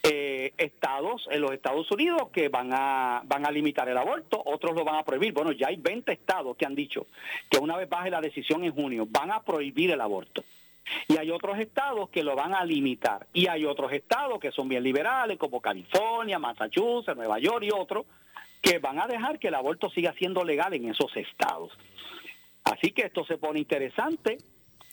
[0.05, 4.74] eh, estados en los Estados Unidos que van a van a limitar el aborto, otros
[4.74, 5.32] lo van a prohibir.
[5.32, 7.09] Bueno, ya hay 20 estados que han dicho
[7.51, 10.45] que una vez baje la decisión en junio van a prohibir el aborto.
[11.09, 13.26] Y hay otros estados que lo van a limitar.
[13.32, 18.07] Y hay otros estados que son bien liberales, como California, Massachusetts, Nueva York y otros,
[18.61, 21.72] que van a dejar que el aborto siga siendo legal en esos estados.
[22.64, 24.39] Así que esto se pone interesante.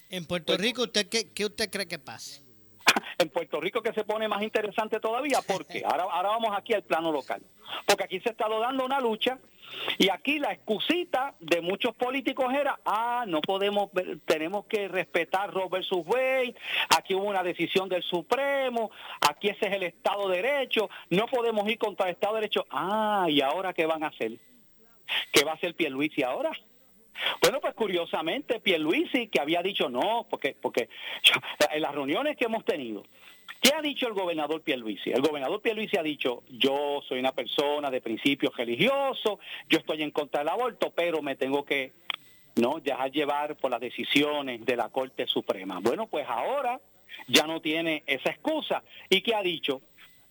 [0.09, 2.43] En Puerto pues Rico, ¿usted qué, qué usted cree que pase?
[3.17, 6.83] en Puerto Rico que se pone más interesante todavía, porque ahora, ahora vamos aquí al
[6.83, 7.41] plano local,
[7.85, 9.39] porque aquí se ha estado dando una lucha
[9.97, 13.89] y aquí la excusita de muchos políticos era, ah, no podemos,
[14.25, 16.05] tenemos que respetar Robert versus
[16.95, 18.91] aquí hubo una decisión del Supremo,
[19.21, 22.65] aquí ese es el Estado de Derecho, no podemos ir contra el Estado de Derecho.
[22.69, 24.33] Ah, ¿y ahora qué van a hacer?
[25.31, 26.51] ¿Qué va a hacer Pierluisi ahora?
[27.41, 30.89] Bueno, pues curiosamente, Pierluisi, que había dicho no, porque, porque
[31.71, 33.03] en las reuniones que hemos tenido,
[33.61, 35.11] ¿qué ha dicho el gobernador Pierluisi?
[35.11, 39.39] El gobernador Pierluisi ha dicho, yo soy una persona de principios religiosos,
[39.69, 41.93] yo estoy en contra del aborto, pero me tengo que
[42.55, 45.79] no dejar llevar por las decisiones de la Corte Suprema.
[45.79, 46.79] Bueno, pues ahora
[47.27, 48.83] ya no tiene esa excusa.
[49.09, 49.81] ¿Y qué ha dicho?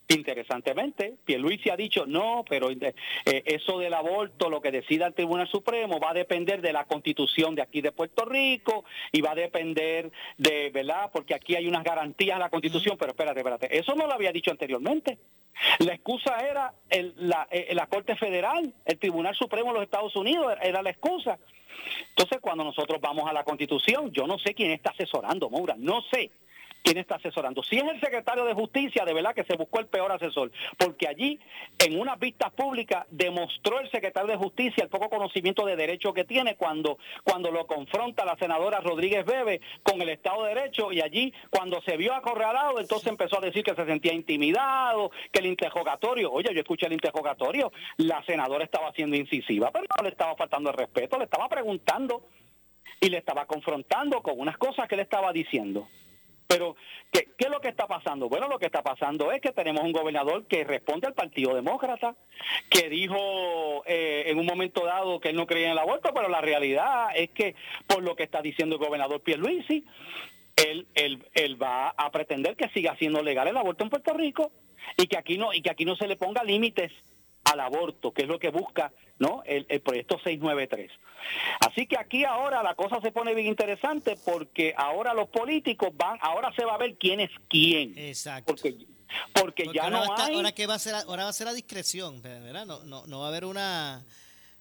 [0.09, 2.95] Interesantemente, Pierluisi ha dicho no, pero eh,
[3.25, 7.55] eso del aborto, lo que decida el Tribunal Supremo, va a depender de la constitución
[7.55, 11.11] de aquí de Puerto Rico y va a depender de, ¿verdad?
[11.11, 14.31] Porque aquí hay unas garantías en la constitución, pero espérate, espérate, eso no lo había
[14.31, 15.17] dicho anteriormente.
[15.79, 20.15] La excusa era el, la, eh, la Corte Federal, el Tribunal Supremo de los Estados
[20.17, 21.39] Unidos, era la excusa.
[22.11, 26.03] Entonces, cuando nosotros vamos a la constitución, yo no sé quién está asesorando, Moura, no
[26.13, 26.31] sé
[26.85, 27.63] quién está asesorando.
[27.63, 31.09] Si es el secretario de Justicia, de verdad que se buscó el peor asesor, porque
[31.09, 31.41] allí,
[31.79, 36.25] en unas vistas públicas, demostró el secretario de Justicia el poco conocimiento de derecho que
[36.25, 41.01] tiene cuando, cuando lo confronta la senadora Rodríguez Bebe con el Estado de Derecho y
[41.01, 45.47] allí, cuando se vio acorralado, entonces empezó a decir que se sentía intimidado, que el
[45.47, 50.37] interrogatorio, oye, yo escuché el interrogatorio, la senadora estaba siendo incisiva, pero no le estaba
[50.37, 52.29] faltando el respeto, le estaba preguntando
[53.01, 55.89] y le estaba confrontando con unas cosas que le estaba diciendo.
[56.55, 56.77] Pero,
[57.11, 58.29] ¿qué, ¿qué, es lo que está pasando?
[58.29, 62.15] Bueno, lo que está pasando es que tenemos un gobernador que responde al Partido Demócrata,
[62.71, 66.29] que dijo eh, en un momento dado que él no creía en el aborto, pero
[66.29, 67.57] la realidad es que,
[67.89, 69.85] por lo que está diciendo el gobernador Pierluisi,
[70.55, 74.53] él, él, él va a pretender que siga siendo legal el aborto en Puerto Rico
[74.97, 76.93] y que aquí no y que aquí no se le ponga límites
[77.45, 79.43] al aborto, que es lo que busca ¿no?
[79.47, 80.91] el, el, proyecto 693.
[81.61, 86.19] Así que aquí ahora la cosa se pone bien interesante porque ahora los políticos van,
[86.21, 87.97] ahora se va a ver quién es quién.
[87.97, 88.53] Exacto.
[88.53, 88.77] Porque,
[89.33, 90.35] porque, ya ahora no está- hay...
[90.35, 92.67] ahora que va a ser ahora va a ser a discreción ¿verdad?
[92.67, 94.05] No, no, no va a haber una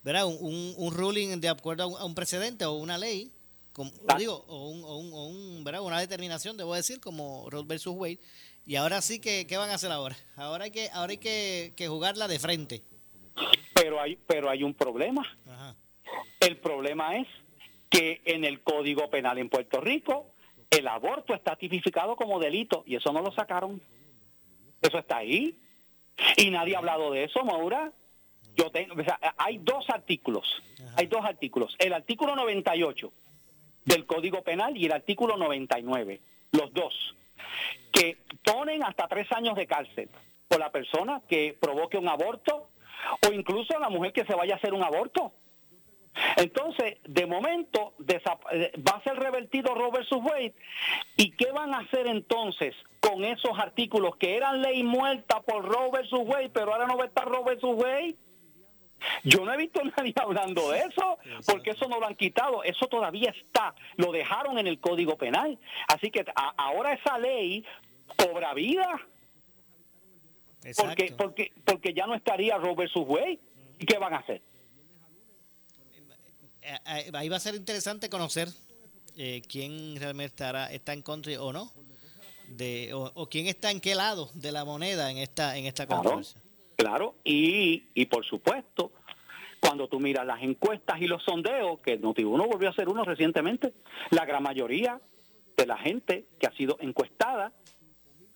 [0.04, 0.26] ¿verdad?
[0.26, 3.32] Un, un, un ruling de acuerdo a un, a un precedente o una ley
[3.72, 5.82] como, digo o, un, o, un, o un, ¿verdad?
[5.82, 8.20] una determinación debo decir como Roe versus Wade
[8.66, 11.74] y ahora sí que qué van a hacer ahora ahora hay que ahora hay que,
[11.76, 12.84] que jugarla de frente
[13.74, 15.26] Pero hay, pero hay un problema.
[16.40, 17.28] El problema es
[17.90, 20.34] que en el Código Penal en Puerto Rico
[20.70, 23.82] el aborto está tipificado como delito y eso no lo sacaron.
[24.82, 25.60] Eso está ahí.
[26.38, 27.92] Y nadie ha hablado de eso, Maura.
[28.56, 30.62] Yo tengo, o sea, hay dos artículos.
[30.96, 31.76] Hay dos artículos.
[31.80, 33.12] El artículo 98
[33.86, 36.22] del Código Penal y el artículo 99.
[36.52, 37.16] Los dos.
[37.92, 40.10] Que ponen hasta tres años de cárcel
[40.48, 42.70] por la persona que provoque un aborto
[43.28, 45.34] o incluso la mujer que se vaya a hacer un aborto.
[46.38, 50.54] Entonces, de momento, eh, va a ser revertido Roe versus Wade.
[51.18, 55.90] ¿Y qué van a hacer entonces con esos artículos que eran ley muerta por Roe
[55.92, 58.16] versus Wade, pero ahora no va a estar Roe versus Wade?
[59.24, 62.64] Yo no he visto a nadie hablando de eso, porque eso no lo han quitado,
[62.64, 65.58] eso todavía está, lo dejaron en el Código Penal.
[65.88, 67.64] Así que a- ahora esa ley
[68.18, 68.88] cobra vida,
[70.78, 73.40] porque, porque, porque ya no estaría Roe versus Wade.
[73.80, 74.42] ¿Y qué van a hacer?
[76.62, 78.48] Eh, eh, ahí va a ser interesante conocer
[79.18, 81.72] eh, quién realmente estará está en contra o no
[82.48, 85.86] de o, o quién está en qué lado de la moneda en esta en esta
[85.88, 86.43] controversia claro,
[87.24, 88.92] y, y por supuesto,
[89.60, 93.74] cuando tú miras las encuestas y los sondeos, que Notiuno volvió a hacer uno recientemente,
[94.12, 95.00] la gran mayoría
[95.56, 97.54] de la gente que ha sido encuestada,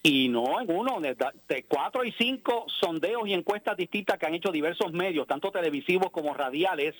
[0.04, 4.52] y no en uno, de cuatro y cinco sondeos y encuestas distintas que han hecho
[4.52, 6.96] diversos medios, tanto televisivos como radiales,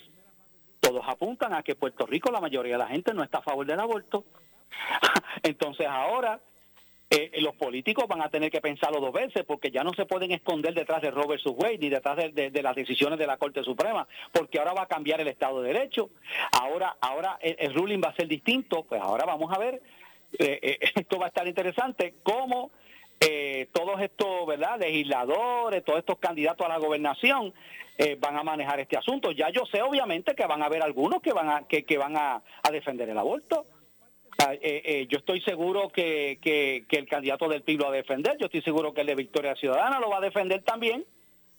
[0.80, 3.66] todos apuntan a que Puerto Rico la mayoría de la gente no está a favor
[3.66, 4.24] del aborto.
[5.42, 6.40] Entonces ahora
[7.10, 10.30] eh, los políticos van a tener que pensarlo dos veces porque ya no se pueden
[10.30, 14.58] esconder detrás de Robert Wade ni detrás de, las decisiones de la Corte Suprema porque
[14.58, 16.10] ahora va a cambiar el Estado de Derecho.
[16.52, 18.82] Ahora, ahora el, ruling va a ser distinto.
[18.82, 19.80] Pues ahora vamos a ver,
[20.38, 22.70] eh, eh, esto va a estar interesante, cómo
[23.20, 27.52] eh, todos estos verdad legisladores, todos estos candidatos a la gobernación
[27.96, 29.32] eh, van a manejar este asunto.
[29.32, 32.42] Ya yo sé obviamente que van a haber algunos que van a, que, van a
[32.70, 33.66] defender el aborto.
[34.40, 37.96] Eh, eh, yo estoy seguro que, que, que el candidato del PIB lo va a
[37.96, 41.04] defender, yo estoy seguro que el de Victoria Ciudadana lo va a defender también,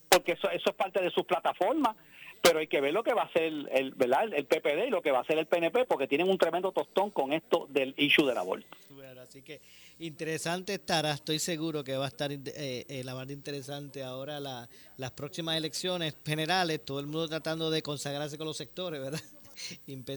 [0.08, 1.98] porque eso, eso es parte de sus plataformas,
[2.42, 4.34] pero hay que ver lo que va a hacer el, ¿verdad?
[4.34, 7.12] el, PPD y lo que va a hacer el PNP, porque tienen un tremendo tostón
[7.12, 8.66] con esto del issue del aborto.
[8.92, 9.60] Bueno, así que
[10.00, 14.70] interesante estará, estoy seguro que va a estar eh, eh, la más interesante ahora la,
[14.96, 19.20] las próximas elecciones generales, todo el mundo tratando de consagrarse con los sectores, ¿verdad?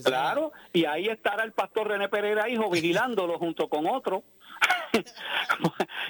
[0.09, 4.23] Claro, y ahí estará el pastor René Pereira Hijo vigilándolo junto con otro.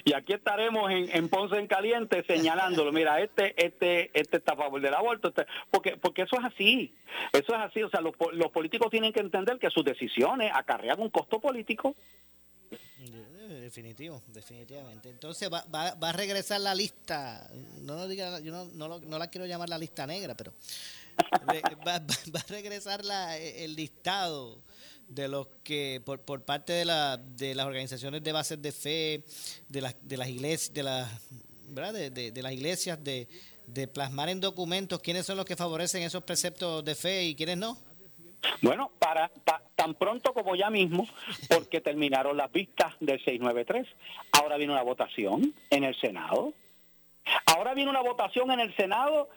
[0.05, 2.91] y aquí estaremos en, en Ponce en Caliente señalándolo.
[2.91, 5.29] Mira, este este este está a favor del aborto.
[5.29, 6.93] este- porque porque eso es así.
[7.31, 7.81] Eso es así.
[7.83, 11.39] O sea, los, po- los políticos tienen que entender que sus decisiones acarrean un costo
[11.39, 11.95] político.
[13.61, 15.09] Definitivo, definitivamente.
[15.09, 17.49] Entonces va, va, va a regresar la lista,
[17.81, 20.53] no lo diga, yo no, no, lo- no la quiero llamar la lista negra, pero
[21.85, 24.61] va, va- a regresar la, el listado
[25.07, 29.23] de los que por, por parte de, la, de las organizaciones de bases de fe,
[29.69, 31.09] de las de las iglesias, de las
[31.69, 31.93] ¿verdad?
[31.93, 33.27] De, de, de las iglesias de,
[33.67, 37.57] de plasmar en documentos quiénes son los que favorecen esos preceptos de fe y quiénes
[37.57, 37.77] no?
[38.61, 39.31] Bueno, para
[39.75, 41.07] tan pronto como ya mismo,
[41.47, 43.87] porque terminaron las vistas del 693,
[44.33, 46.53] ahora viene una votación en el Senado.
[47.45, 49.29] Ahora viene una votación en el Senado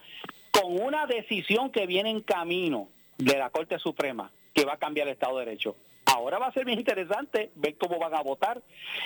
[0.59, 2.87] con una decisión que viene en camino
[3.17, 5.75] de la Corte Suprema que va a cambiar el Estado de Derecho.
[6.05, 8.61] Ahora va a ser bien interesante ver cómo van a votar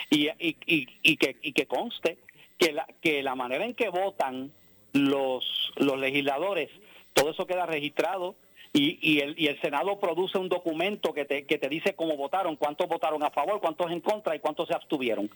[0.08, 0.28] y,
[1.16, 2.18] que, conste
[2.58, 4.52] que la, que la manera en que votan
[4.92, 6.70] los, los legisladores,
[7.12, 8.36] todo eso queda registrado
[8.72, 13.22] y, el, y el Senado produce un documento que te dice cómo votaron, cuántos votaron
[13.22, 15.28] a favor, cuántos en contra y cuántos se abstuvieron.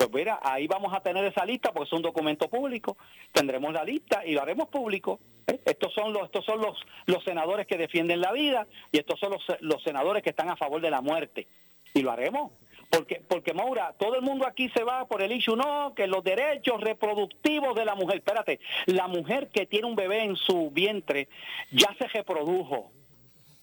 [0.00, 2.96] Pues mira, ahí vamos a tener esa lista porque es un documento público,
[3.32, 5.20] tendremos la lista y lo haremos público.
[5.46, 5.60] ¿eh?
[5.66, 9.32] Estos son los estos son los los senadores que defienden la vida y estos son
[9.32, 11.48] los, los senadores que están a favor de la muerte
[11.92, 12.50] y lo haremos.
[12.88, 16.24] Porque, porque Maura, todo el mundo aquí se va por el issue, no, que los
[16.24, 21.28] derechos reproductivos de la mujer, espérate, la mujer que tiene un bebé en su vientre
[21.72, 22.90] ya se reprodujo,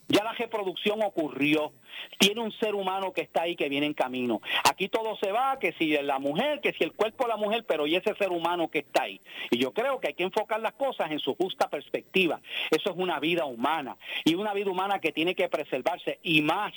[0.08, 1.74] ya la reproducción ocurrió.
[2.18, 4.42] Tiene un ser humano que está ahí, que viene en camino.
[4.70, 7.66] Aquí todo se va, que si la mujer, que si el cuerpo de la mujer,
[7.68, 9.20] pero y ese ser humano que está ahí.
[9.50, 12.40] Y yo creo que hay que enfocar las cosas en su justa perspectiva.
[12.72, 13.98] Eso es una vida humana.
[14.24, 16.20] Y una vida humana que tiene que preservarse.
[16.24, 16.74] Y más,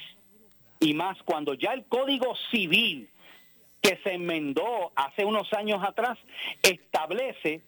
[0.81, 3.09] y más cuando ya el Código Civil
[3.81, 6.19] que se enmendó hace unos años atrás
[6.63, 7.63] establece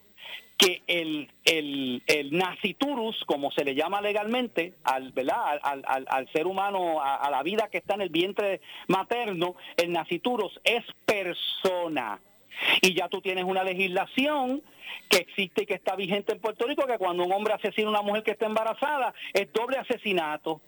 [0.56, 5.58] que el, el, el naciturus, como se le llama legalmente, al, ¿verdad?
[5.62, 9.92] Al, al, ser humano, a, a, la vida que está en el vientre materno, el
[9.92, 12.20] naciturus es persona.
[12.80, 14.62] Y ya tú tienes una legislación
[15.08, 17.90] que existe y que está vigente en Puerto Rico, que cuando un hombre asesina a
[17.90, 20.60] una mujer que está embarazada, es doble asesinato.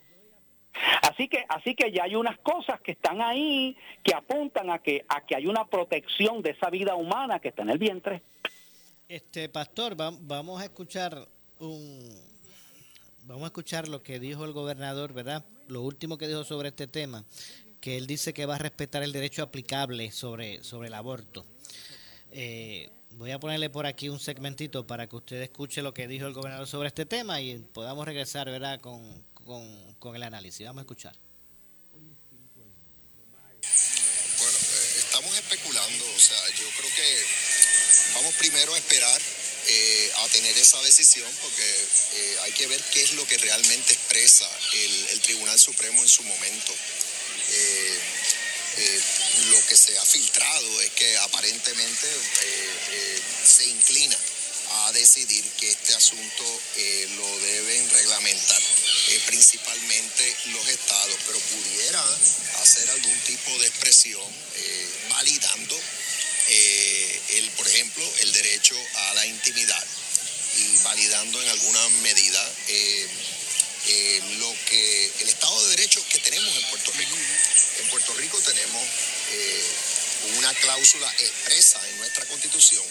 [1.01, 5.05] Así que, así que ya hay unas cosas que están ahí que apuntan a que,
[5.07, 8.21] a que hay una protección de esa vida humana que está en el vientre.
[9.07, 11.29] Este pastor, va, vamos a escuchar
[11.59, 12.19] un,
[13.25, 15.45] vamos a escuchar lo que dijo el gobernador, ¿verdad?
[15.67, 17.23] Lo último que dijo sobre este tema,
[17.79, 21.45] que él dice que va a respetar el derecho aplicable sobre, sobre el aborto.
[22.31, 26.25] Eh, voy a ponerle por aquí un segmentito para que usted escuche lo que dijo
[26.25, 28.81] el gobernador sobre este tema y podamos regresar, ¿verdad?
[28.81, 30.65] Con, con, con el análisis.
[30.65, 31.13] Vamos a escuchar.
[31.91, 32.17] Bueno,
[33.61, 37.44] eh, estamos especulando, o sea, yo creo que
[38.15, 39.21] vamos primero a esperar
[39.67, 43.93] eh, a tener esa decisión porque eh, hay que ver qué es lo que realmente
[43.93, 46.73] expresa el, Tribunal Supremo en su momento.
[47.49, 47.99] Eh,
[49.49, 52.07] lo que se ha filtrado es que aparentemente
[53.45, 54.17] se inclina
[54.85, 56.61] a decidir que este asunto
[57.15, 58.61] lo deben reglamentar
[59.27, 62.03] principalmente los estados, pero pudiera
[62.61, 64.35] hacer algún tipo de expresión
[65.09, 65.79] validando
[66.47, 69.83] eh, el, por ejemplo, el derecho a la intimidad
[70.57, 73.07] y validando en alguna medida eh,
[73.87, 77.15] eh, lo que el Estado de Derecho que tenemos en Puerto Rico.
[77.79, 78.83] En Puerto Rico tenemos
[80.37, 82.83] una cláusula expresa en nuestra Constitución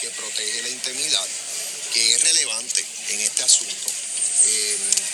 [0.00, 1.28] que protege la intimidad,
[1.92, 3.90] que es relevante en este asunto.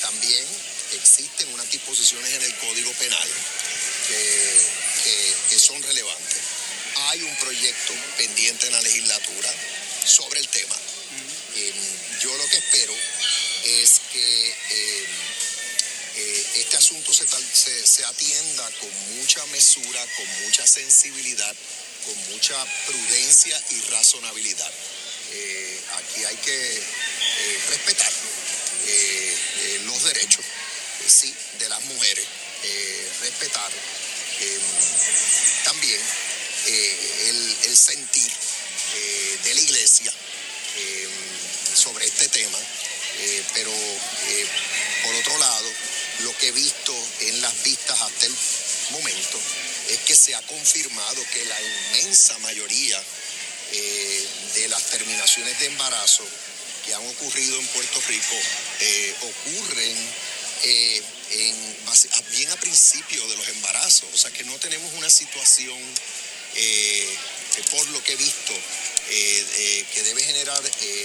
[0.01, 0.47] también
[0.93, 3.29] existen unas disposiciones en el Código Penal
[4.09, 4.67] que,
[5.05, 6.48] que, que son relevantes
[7.07, 9.51] hay un proyecto pendiente en la legislatura
[10.05, 10.77] sobre el tema.
[11.57, 11.73] Eh,
[12.21, 12.95] yo lo que espero
[13.65, 15.07] es que eh,
[16.17, 21.55] eh, este asunto se, se, se, atienda con mucha mesura, con mucha sensibilidad,
[22.05, 24.73] con mucha prudencia y razonabilidad.
[25.99, 26.83] aquí hay que
[27.69, 28.13] respetar
[29.85, 30.45] los derechos,
[31.07, 32.27] sí, de las mujeres,
[33.21, 33.73] respetar
[35.65, 36.28] también eh,
[36.69, 40.13] el, el, sentir eh, de la iglesia
[40.77, 41.09] eh,
[41.75, 42.59] sobre este tema,
[43.55, 43.73] pero
[45.03, 45.73] por otro lado,
[46.21, 48.35] lo que he visto en las vistas hasta el
[48.91, 49.41] momento
[49.89, 53.03] es que se ha confirmado que la inmensa mayoría
[54.55, 56.25] de las terminaciones de embarazo
[56.87, 58.37] que han ocurrido en Puerto Rico
[59.23, 59.97] ocurren
[60.63, 61.05] en,
[62.31, 65.79] bien a principio de los embarazos, o sea que no tenemos una situación
[66.59, 67.17] eh,
[67.71, 70.63] por lo que he visto, eh, eh, que debe generar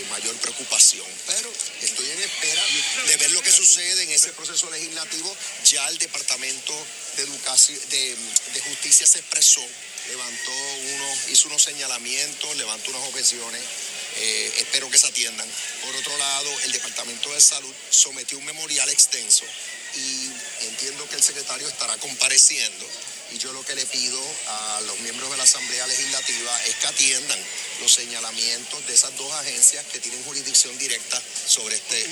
[0.10, 1.08] mayor preocupación.
[1.28, 1.52] Pero
[1.82, 2.64] estoy en espera
[3.08, 5.36] de ver lo que sucede en ese proceso legislativo.
[5.66, 6.74] Ya el Departamento
[7.18, 8.16] de, Educación, de,
[8.54, 9.66] de Justicia se expresó,
[10.10, 13.62] levantó uno, hizo unos señalamientos, levantó unas objeciones.
[14.58, 15.50] Espero que se atiendan.
[15.82, 19.44] Por otro lado, el Departamento de Salud sometió un memorial extenso
[19.96, 20.32] y
[20.66, 22.86] entiendo que el secretario estará compareciendo
[23.32, 26.88] y yo lo que le pido a los miembros de la Asamblea Legislativa es que
[26.88, 27.40] atiendan
[27.82, 32.06] los señalamientos de esas dos agencias que tienen jurisdicción directa sobre este,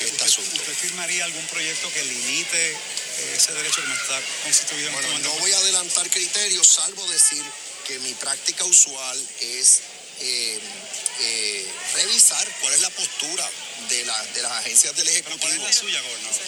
[0.00, 0.54] este asunto.
[0.56, 5.08] ¿Usted firmaría algún proyecto que limite eh, ese derecho que no está constituido en Bueno,
[5.08, 7.42] este no voy a adelantar criterios, salvo decir
[7.86, 9.80] que mi práctica usual es
[10.20, 10.58] eh,
[11.20, 13.48] eh, revisar cuál es la postura
[13.88, 15.38] de, la- de las agencias del Ejecutivo.
[15.40, 16.42] ¿Cuál es la suya, gobernador?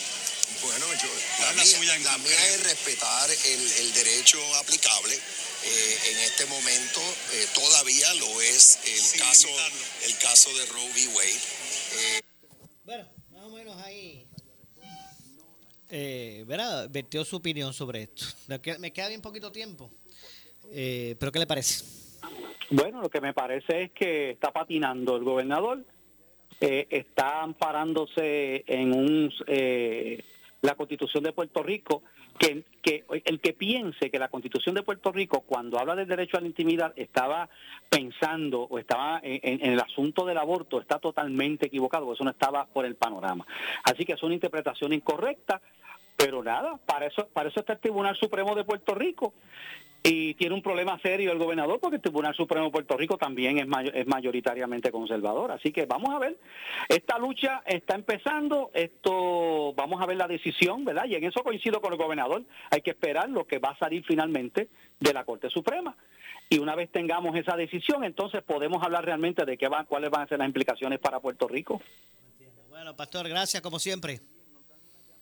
[0.63, 3.93] Bueno, yo, ¿Cuál la, es la mía, suya en la mía es respetar el, el
[3.95, 5.15] derecho aplicable.
[5.15, 7.01] Eh, en este momento
[7.33, 9.49] eh, todavía lo es el caso,
[10.07, 11.09] el caso de Roe v.
[11.15, 11.41] Wade.
[11.97, 12.23] Eh,
[12.85, 14.25] Bueno, más o menos ahí.
[15.91, 16.89] Eh, ¿verdad?
[16.91, 18.27] Vertió su opinión sobre esto.
[18.47, 19.91] Me queda, me queda bien poquito tiempo.
[20.71, 21.85] Eh, ¿Pero qué le parece?
[22.71, 25.85] Bueno, lo que me parece es que está patinando el gobernador,
[26.61, 30.23] eh, está amparándose en un eh,
[30.63, 32.03] la Constitución de Puerto Rico,
[32.39, 32.65] que,
[33.25, 36.47] el que piense que la Constitución de Puerto Rico, cuando habla del derecho a la
[36.49, 37.49] intimidad, estaba
[37.89, 42.67] pensando o estaba en, en- el asunto del aborto, está totalmente equivocado, eso no estaba
[42.67, 43.47] por el panorama.
[43.85, 45.61] Así que es una interpretación incorrecta,
[46.19, 49.35] pero nada, para eso, para eso está el Tribunal Supremo de Puerto Rico
[50.03, 53.59] y tiene un problema serio el gobernador porque el Tribunal Supremo de Puerto Rico también
[53.59, 55.53] es, es mayoritariamente conservador.
[55.53, 56.37] Así que vamos a ver,
[56.89, 61.05] esta lucha está empezando, esto vamos a ver la decisión, ¿verdad?
[61.07, 64.05] Y en eso coincido con el gobernador, hay que esperar lo que va a salir
[64.05, 65.97] finalmente de la Corte Suprema.
[66.49, 70.23] Y una vez tengamos esa decisión, entonces podemos hablar realmente de qué van, cuáles van
[70.23, 71.81] a ser las implicaciones para Puerto Rico.
[72.71, 74.21] Bueno, Pastor, gracias como siempre.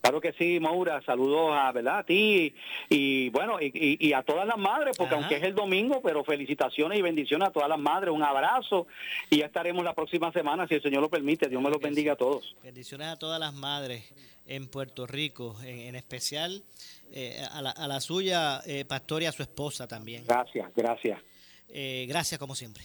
[0.07, 1.99] Claro que sí, Maura, saludos a, ¿verdad?
[1.99, 2.53] a ti
[2.89, 5.21] y bueno, y, y- y a todas las madres, porque Ajá.
[5.23, 8.87] aunque es el domingo, pero felicitaciones y bendiciones a todas las madres, un abrazo
[9.29, 12.13] y ya estaremos la próxima semana, si el Señor lo permite, Dios me los bendiga
[12.13, 12.55] a todos.
[12.63, 14.05] Bendiciones a todas las madres
[14.45, 16.63] en Puerto Rico, en, en especial
[17.11, 20.23] eh, a, la, a la suya, eh, Pastor, y a su esposa también.
[20.25, 21.19] Gracias, gracias.
[21.67, 22.83] Eh, gracias como siempre.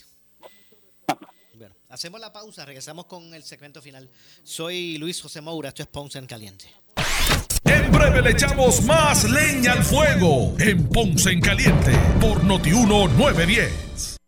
[1.88, 4.08] Hacemos la pausa, regresamos con el segmento final.
[4.42, 6.66] Soy Luis José Moura, esto es Ponce en Caliente.
[7.64, 14.11] En breve le echamos más leña al fuego en Ponce en Caliente por Notiuno 910.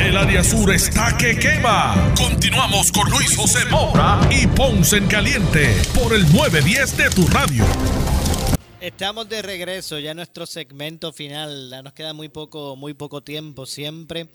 [0.00, 2.14] El área sur está que quema.
[2.16, 7.64] Continuamos con Luis José Moura y Ponce en Caliente por el 910 de tu radio.
[8.80, 11.68] Estamos de regreso ya nuestro segmento final.
[11.70, 14.28] Ya nos queda muy poco, muy poco tiempo siempre.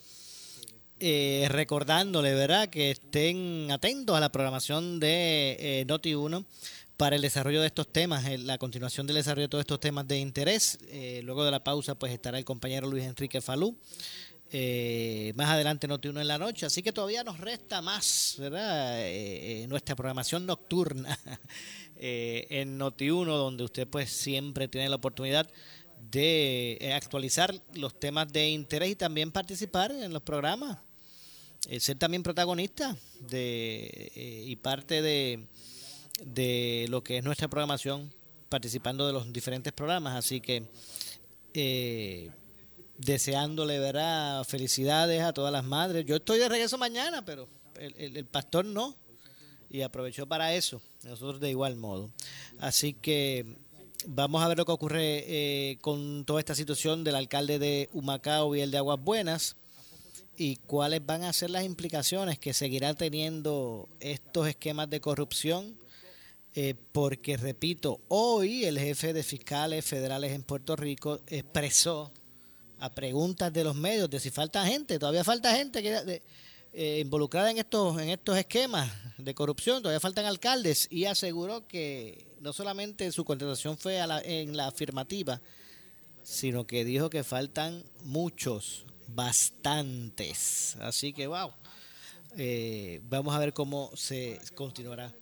[0.99, 2.69] Eh, recordándole, ¿verdad?
[2.69, 6.45] Que estén atentos a la programación de eh, Noti1
[6.97, 10.07] para el desarrollo de estos temas, eh, la continuación del desarrollo de todos estos temas
[10.07, 10.77] de interés.
[10.87, 13.77] Eh, luego de la pausa, pues estará el compañero Luis Enrique Falú.
[14.55, 19.01] Eh, más adelante Noti1 en la noche, así que todavía nos resta más, ¿verdad?
[19.01, 21.17] Eh, eh, nuestra programación nocturna
[21.95, 25.49] eh, en Noti1, donde usted pues siempre tiene la oportunidad
[26.11, 30.77] de eh, actualizar los temas de interés y también participar en los programas,
[31.79, 34.11] ser también protagonista de
[34.45, 35.47] y parte de,
[36.27, 38.13] de lo que es nuestra programación,
[38.49, 40.67] participando de los diferentes programas, así que
[43.05, 44.43] deseándole ¿verdad?
[44.43, 46.05] felicidades a todas las madres.
[46.05, 47.47] Yo estoy de regreso mañana, pero
[47.77, 48.95] el, pastor no.
[49.69, 50.81] Y aprovechó para eso.
[51.03, 52.11] Nosotros de igual modo.
[52.59, 53.57] Así que
[54.05, 58.55] vamos a ver lo que ocurre eh, con toda esta situación del alcalde de Humacao
[58.55, 59.55] y el de Aguas Buenas.
[60.37, 65.77] Y cuáles van a ser las implicaciones que seguirá teniendo estos esquemas de corrupción.
[66.55, 72.11] Eh, porque, repito, hoy el jefe de fiscales federales en Puerto Rico expresó
[72.83, 76.21] a preguntas de los medios de si falta gente, todavía falta gente que,
[76.73, 82.27] eh, involucrada en estos, en estos esquemas de corrupción, todavía faltan alcaldes y aseguró que
[82.41, 85.39] no solamente su contestación fue a la- en la afirmativa,
[86.23, 90.75] sino que dijo que faltan muchos, bastantes.
[90.81, 91.51] Así que, wow,
[92.37, 95.13] eh, vamos a ver cómo se continuará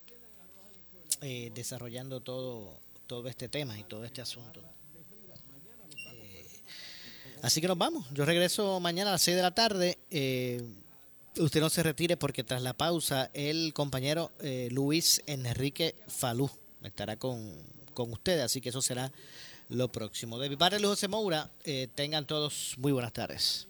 [1.21, 4.63] eh, desarrollando todo, todo este tema y todo este asunto.
[7.41, 8.05] Así que nos vamos.
[8.13, 9.97] Yo regreso mañana a las 6 de la tarde.
[10.09, 10.61] Eh,
[11.37, 16.49] usted no se retire porque tras la pausa el compañero eh, Luis Enrique Falú
[16.83, 17.51] estará con,
[17.93, 19.11] con ustedes, así que eso será
[19.69, 20.37] lo próximo.
[20.39, 23.67] De mi padre Luis José Moura, eh, tengan todos muy buenas tardes.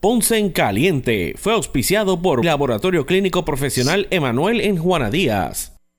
[0.00, 5.71] Ponce en Caliente fue auspiciado por Laboratorio Clínico Profesional Emanuel en Juana Díaz.